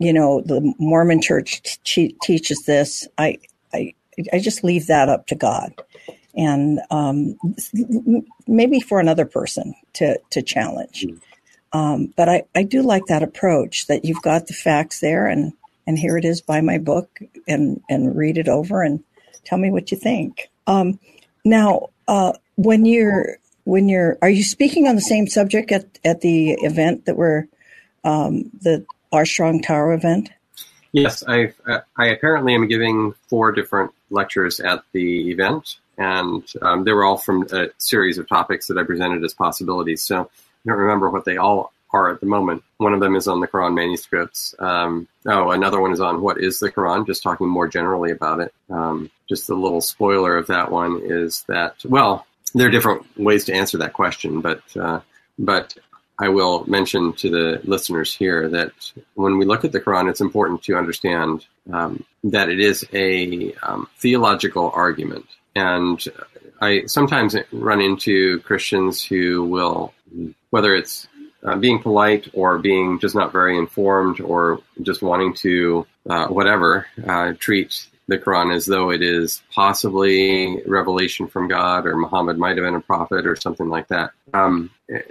[0.00, 3.06] you know, the Mormon church t- teaches this.
[3.18, 3.38] I,
[3.72, 3.94] I,
[4.32, 5.72] I just leave that up to God,
[6.34, 7.38] and um,
[8.46, 11.06] maybe for another person to to challenge.
[11.72, 15.52] Um, but I, I do like that approach that you've got the facts there, and
[15.86, 19.02] and here it is by my book, and and read it over and
[19.44, 20.50] tell me what you think.
[20.66, 20.98] Um,
[21.44, 26.20] now, uh, when you're when you're are you speaking on the same subject at at
[26.20, 27.46] the event that we're
[28.04, 30.30] um, the our strong tower event?
[30.92, 31.52] Yes, I
[31.96, 37.16] I apparently am giving four different lectures at the event, and um, they were all
[37.16, 40.02] from a series of topics that I presented as possibilities.
[40.02, 42.62] So I don't remember what they all are at the moment.
[42.76, 44.54] One of them is on the Quran manuscripts.
[44.58, 48.40] Um, oh, another one is on what is the Quran, just talking more generally about
[48.40, 48.52] it.
[48.70, 53.44] Um, just a little spoiler of that one is that well, there are different ways
[53.46, 55.00] to answer that question, but uh,
[55.38, 55.76] but
[56.18, 58.72] I will mention to the listeners here that
[59.14, 63.52] when we look at the Quran, it's important to understand um, that it is a
[63.62, 65.26] um, theological argument.
[65.54, 66.02] And
[66.60, 69.94] I sometimes run into Christians who will,
[70.50, 71.06] whether it's
[71.44, 76.86] uh, being polite or being just not very informed or just wanting to, uh, whatever,
[77.06, 82.56] uh, treat the Quran as though it is possibly revelation from God or Muhammad might
[82.56, 84.10] have been a prophet or something like that.
[84.34, 84.70] Um,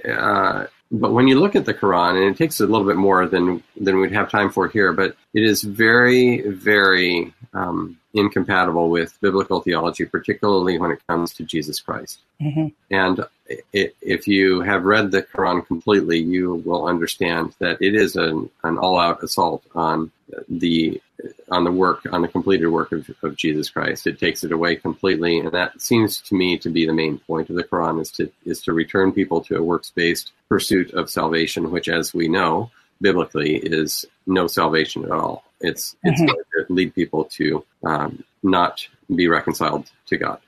[0.09, 3.27] uh, but when you look at the Quran, and it takes a little bit more
[3.27, 9.17] than than we'd have time for here, but it is very, very um, incompatible with
[9.21, 12.19] biblical theology, particularly when it comes to Jesus Christ.
[12.41, 12.67] Mm-hmm.
[12.91, 13.25] And
[13.73, 18.49] it, if you have read the Quran completely, you will understand that it is an,
[18.63, 20.11] an all-out assault on
[20.49, 21.01] the
[21.49, 24.05] on the work on the completed work of, of Jesus Christ.
[24.05, 27.49] It takes it away completely, and that seems to me to be the main point
[27.49, 31.71] of the Quran is to is to return people to a works-based pursuit of salvation,
[31.71, 32.69] which, as we know,
[33.01, 35.43] biblically is no salvation at all.
[35.59, 36.27] It's it's mm-hmm.
[36.27, 40.39] going to lead people to um, not be reconciled to God,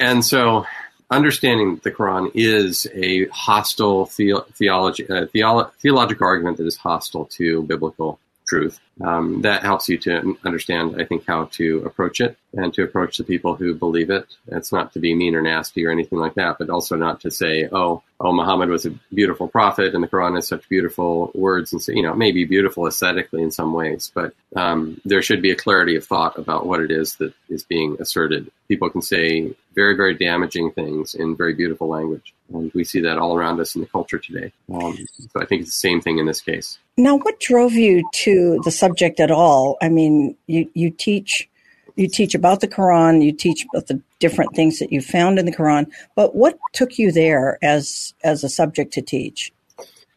[0.00, 0.66] and so
[1.10, 7.26] understanding the Quran is a hostile the- theology uh, theolo- theological argument that is hostile
[7.26, 8.80] to biblical truth.
[9.04, 13.18] Um, that helps you to understand, I think, how to approach it and to approach
[13.18, 14.26] the people who believe it.
[14.48, 17.30] It's not to be mean or nasty or anything like that, but also not to
[17.30, 21.72] say, oh, oh, Muhammad was a beautiful prophet and the Quran has such beautiful words.
[21.72, 25.20] And so, you know, it may be beautiful aesthetically in some ways, but um, there
[25.20, 28.50] should be a clarity of thought about what it is that is being asserted.
[28.68, 32.32] People can say very, very damaging things in very beautiful language.
[32.52, 34.52] And we see that all around us in the culture today.
[34.72, 36.78] Um, so I think it's the same thing in this case.
[36.96, 39.76] Now, what drove you to the subject at all?
[39.82, 41.48] I mean, you, you teach
[41.96, 45.46] you teach about the Quran, you teach about the different things that you found in
[45.46, 49.52] the Quran, but what took you there as as a subject to teach?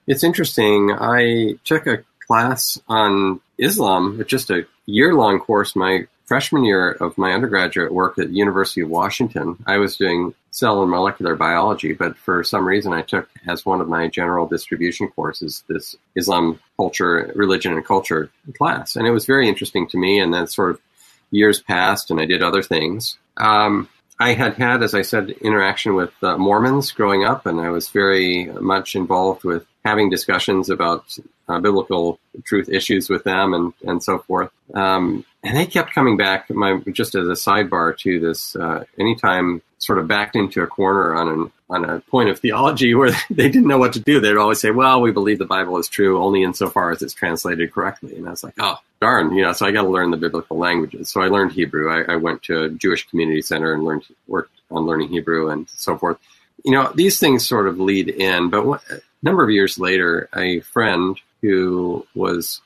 [0.06, 0.92] It's interesting.
[0.92, 7.18] I took a class on Islam, just a year long course, my freshman year of
[7.18, 9.58] my undergraduate work at University of Washington.
[9.66, 13.82] I was doing cell and molecular biology, but for some reason I took as one
[13.82, 18.96] of my general distribution courses this Islam culture, religion and culture class.
[18.96, 20.20] And it was very interesting to me.
[20.20, 20.80] And then sort of
[21.32, 23.18] years passed and I did other things.
[23.38, 27.70] Um, I had had, as I said, interaction with uh, Mormons growing up, and I
[27.70, 31.18] was very much involved with having discussions about
[31.48, 34.52] uh, biblical truth issues with them and, and so forth.
[34.74, 39.62] Um, and they kept coming back, my, just as a sidebar to this, uh, anytime
[39.78, 43.50] sort of backed into a corner on an, on a point of theology where they
[43.50, 46.22] didn't know what to do, they'd always say, well, we believe the Bible is true
[46.22, 48.16] only insofar as it's translated correctly.
[48.16, 50.58] And I was like, oh, darn, you know, so I got to learn the biblical
[50.58, 51.10] languages.
[51.10, 51.90] So I learned Hebrew.
[51.90, 55.70] I, I went to a Jewish community center and learned, worked on learning Hebrew and
[55.70, 56.18] so forth.
[56.66, 60.28] You know, these things sort of lead in, but what, a number of years later,
[60.36, 62.60] a friend who was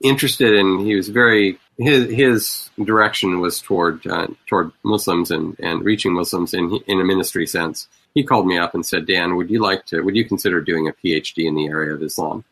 [0.00, 5.84] interested in, he was very his his direction was toward uh, toward Muslims and, and
[5.84, 7.88] reaching Muslims in in a ministry sense.
[8.14, 10.02] He called me up and said, "Dan, would you like to?
[10.02, 12.44] Would you consider doing a PhD in the area of Islam?"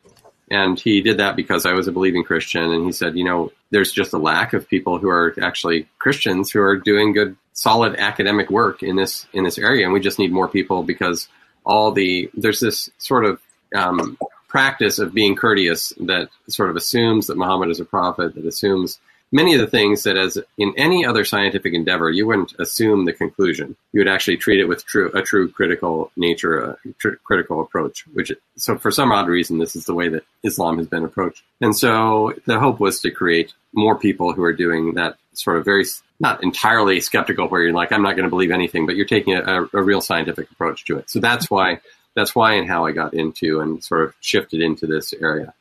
[0.50, 3.52] And he did that because I was a believing Christian, and he said, "You know,
[3.70, 7.96] there's just a lack of people who are actually Christians who are doing good, solid
[7.96, 11.28] academic work in this in this area, and we just need more people because
[11.64, 13.40] all the there's this sort of
[13.76, 14.16] um,
[14.48, 18.98] practice of being courteous that sort of assumes that Muhammad is a prophet, that assumes
[19.32, 23.12] many of the things that, as in any other scientific endeavor, you wouldn't assume the
[23.12, 23.76] conclusion.
[23.92, 28.04] You would actually treat it with true, a true critical nature, a tr- critical approach.
[28.12, 31.42] Which, so for some odd reason, this is the way that Islam has been approached.
[31.60, 35.64] And so the hope was to create more people who are doing that sort of
[35.64, 35.84] very
[36.18, 39.34] not entirely skeptical, where you're like, I'm not going to believe anything, but you're taking
[39.34, 41.08] a, a real scientific approach to it.
[41.08, 41.80] So that's why.
[42.16, 45.54] That's why and how I got into and sort of shifted into this area.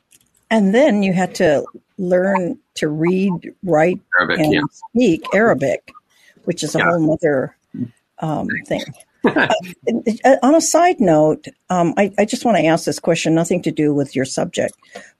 [0.50, 1.64] And then you had to
[1.98, 4.60] learn to read, write, Arabic, and yeah.
[4.70, 5.94] speak Arabic,
[6.44, 6.84] which is a Yeah.
[6.90, 7.56] whole other
[8.18, 8.82] um, thing.
[10.24, 13.60] Uh, on a side note, um, I, I just want to ask this question, nothing
[13.62, 14.74] to do with your subject,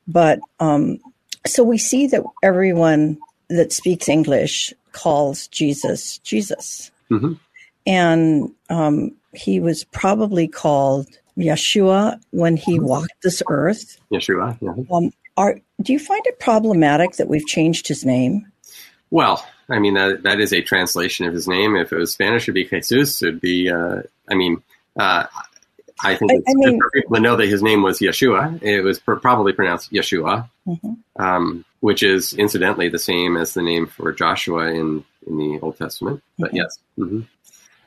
[0.09, 0.99] but um,
[1.47, 3.18] so we see that everyone
[3.51, 7.39] that speaks English calls Jesus Jesus, Mhm.
[7.87, 11.07] and um, he was probably called
[11.37, 13.99] Yeshua when he walked this earth.
[14.11, 14.57] Yeshua.
[14.62, 14.72] yeah.
[14.97, 15.11] Um,
[15.41, 18.47] are do you find it problematic that we've changed his name?
[19.11, 21.76] Well, I mean that that is a translation of his name.
[21.76, 23.22] If it was Spanish, it'd be Jesus.
[23.22, 23.70] It'd be.
[23.70, 24.62] Uh, I mean,
[24.99, 25.24] uh,
[26.03, 28.62] I think it's I good mean- for people to know that his name was Yeshua.
[28.62, 30.97] It was pr- probably pronounced Yeshua, Mhm.
[31.16, 35.76] um, which is incidentally the same as the name for Joshua in in the Old
[35.78, 36.22] Testament.
[36.38, 36.57] But Mhm.
[36.57, 36.78] yes.
[36.97, 37.26] hmm I-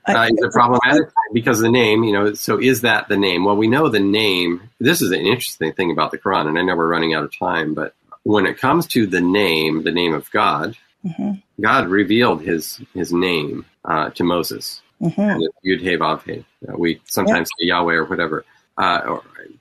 [0.08, 2.04] Uh, is it problematic because of the name?
[2.04, 3.46] You know, so is that the name?
[3.46, 4.70] Well, we know the name.
[4.80, 7.38] This is an interesting thing about the Quran, and I know we're running out of
[7.38, 7.94] time, but
[8.24, 10.76] when it comes to the name, the name of God,
[11.06, 11.42] Mhm.
[11.60, 14.82] God revealed his his name uh, to Moses.
[15.02, 15.42] Mhm.
[15.42, 16.46] It's Yud He Vav He.
[16.68, 18.46] Uh, we sometimes say Yahweh or whatever.
[18.78, 19.18] Uh, or,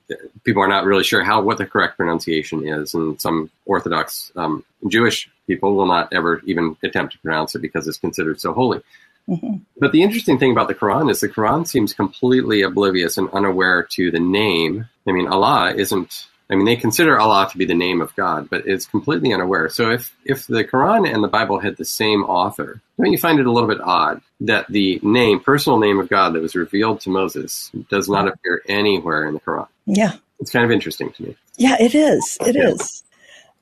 [0.09, 0.15] uh,
[0.45, 4.63] people are not really sure how what the correct pronunciation is, and some Orthodox um,
[4.87, 8.81] Jewish people will not ever even attempt to pronounce it because it's considered so holy.
[9.29, 9.61] Mhm.
[9.79, 13.83] But the interesting thing about the Quran is the Quran seems completely oblivious and unaware
[13.91, 14.85] to the name.
[15.07, 16.25] I mean, Allah isn't.
[16.49, 19.69] I mean, they consider Allah to be the name of God, but it's completely unaware.
[19.69, 23.39] So if if the Quran and the Bible had the same author, don't you find
[23.39, 26.99] it a little bit odd that the name, personal name of God that was revealed
[27.01, 29.67] to Moses, does not appear anywhere in the Quran?
[29.85, 31.35] Yeah, It's kind of interesting to me.
[31.57, 32.37] yeah, it is.
[32.45, 32.69] It Yeah.
[32.71, 33.03] is.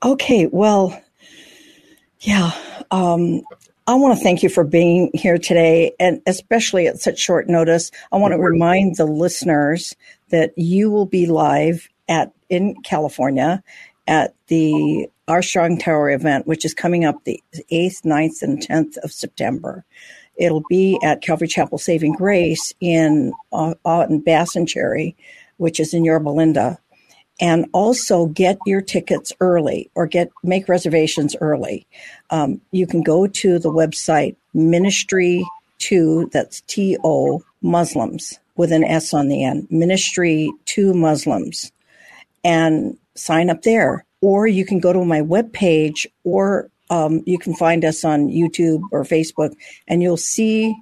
[0.04, 1.00] Okay, well,
[2.22, 2.52] yeah.
[2.90, 3.44] Um,
[3.88, 7.92] I want to thank you for being here today, and especially at such short notice.
[8.12, 9.96] I want to remind the listeners
[10.30, 13.64] that you will be live at in California
[14.08, 19.12] at the Armstrong Tower event, which is coming up the 8th, 9th, and 10th of
[19.12, 19.84] September.
[20.36, 23.74] It'll be at Calvary Chapel Saving Grace in, uh,
[24.10, 25.16] in Bass and Cherry,
[25.58, 26.78] which is in Yorba Linda.
[27.42, 31.86] And also get your tickets early or get make reservations early.
[32.30, 35.44] Um, you can go to the website ministry
[35.80, 41.72] to that's T O Muslims with an S on the end, ministry to Muslims,
[42.44, 44.06] and sign up there.
[44.22, 48.82] Or you can go to my webpage or um, you can find us on YouTube
[48.92, 49.56] or Facebook,
[49.88, 50.76] and you'll see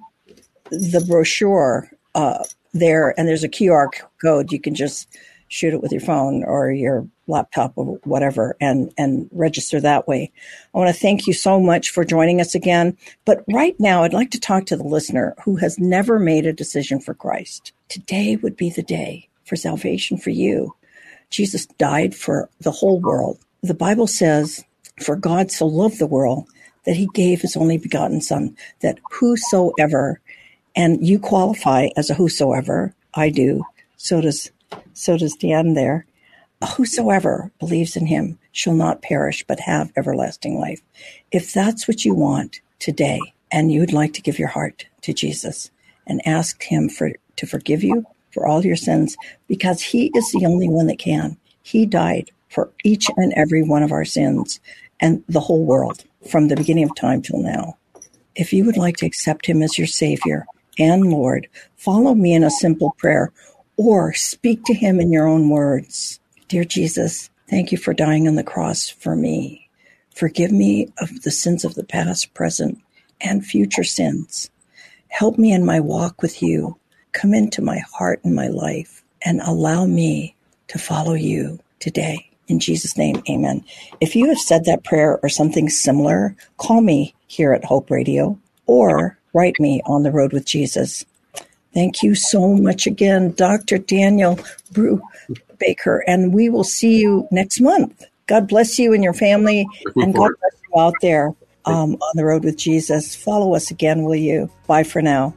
[0.70, 2.44] the brochure uh,
[2.74, 3.14] there.
[3.16, 3.88] And there's a QR
[4.20, 4.52] code.
[4.52, 5.08] You can just
[5.50, 10.30] shoot it with your phone or your laptop or whatever and, and register that way.
[10.72, 12.96] I want to thank you so much for joining us again.
[13.24, 16.52] But right now, I'd like to talk to the listener who has never made a
[16.52, 17.72] decision for Christ.
[17.88, 20.74] Today would be the day for salvation for you.
[21.30, 23.38] Jesus died for the whole world.
[23.62, 24.64] The Bible says
[25.02, 26.48] for God so loved the world
[26.84, 30.20] that he gave his only begotten son, that whosoever,
[30.76, 33.64] and you qualify as a whosoever, I do,
[33.96, 34.50] so does,
[35.00, 36.06] so does the end there,
[36.76, 40.82] whosoever believes in him shall not perish, but have everlasting life.
[41.32, 43.20] If that's what you want today,
[43.50, 45.70] and you'd like to give your heart to Jesus
[46.06, 49.16] and ask him for, to forgive you for all your sins,
[49.48, 51.36] because he is the only one that can.
[51.62, 54.60] He died for each and every one of our sins
[55.00, 57.76] and the whole world from the beginning of time till now.
[58.36, 60.46] If you would like to accept him as your Savior
[60.78, 63.32] and Lord, follow me in a simple prayer
[63.80, 66.20] or speak to him in your own words.
[66.48, 69.70] Dear Jesus, thank you for dying on the cross for me.
[70.14, 72.78] Forgive me of the sins of the past, present,
[73.22, 74.50] and future sins.
[75.08, 76.76] Help me in my walk with you.
[77.12, 80.36] Come into my heart and my life and allow me
[80.68, 82.28] to follow you today.
[82.48, 83.64] In Jesus' name, amen.
[83.98, 88.38] If you have said that prayer or something similar, call me here at Hope Radio
[88.66, 91.06] or write me on the road with Jesus.
[91.72, 93.78] Thank you so much again, Dr.
[93.78, 94.38] Daniel
[94.72, 95.00] Brew
[95.58, 98.04] Baker, and we will see you next month.
[98.26, 99.66] God bless you and your family,
[99.96, 103.14] and God bless you out there um, on the road with Jesus.
[103.14, 104.50] Follow us again, will you?
[104.66, 105.34] Bye for now.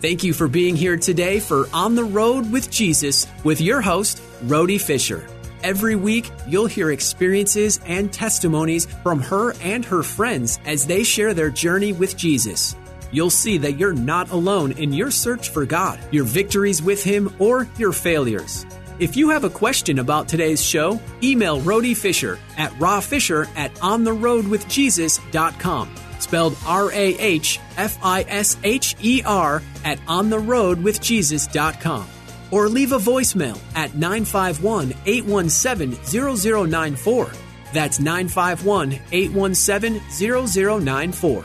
[0.00, 4.20] Thank you for being here today for On the Rhode with Jesus with your host,
[4.42, 5.26] Rhody Fisher.
[5.62, 11.32] Every week, you'll hear experiences and testimonies from her and her friends as they share
[11.32, 12.76] their journey with Jesus.
[13.14, 17.34] You'll see that you're not alone in your search for God, your victories with Him,
[17.38, 18.66] or your failures.
[18.98, 25.94] If you have a question about today's show, email Rhody Fisher at rawfisher at ontherhodewithjesus.com
[26.24, 32.08] spelled R A H F I S H E R, at ontherhodewithjesus.com.
[32.50, 37.30] Or leave a voicemail at 951 817 0094.
[37.72, 41.44] That's 951 817 0094.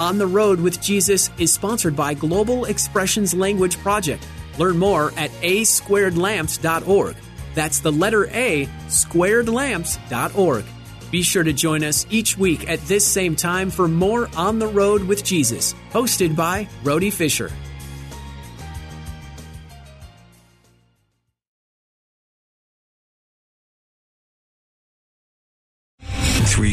[0.00, 4.26] On the Rhode with Jesus is sponsored by Global Expressions Language Project.
[4.58, 7.16] Learn more at asquaredlamps.org.
[7.54, 10.64] That's the letter A, squaredlamps.org.
[11.10, 14.66] Be sure to join us each week at this same time for more On the
[14.66, 17.50] Rhode with Jesus, hosted by Rhody Fisher.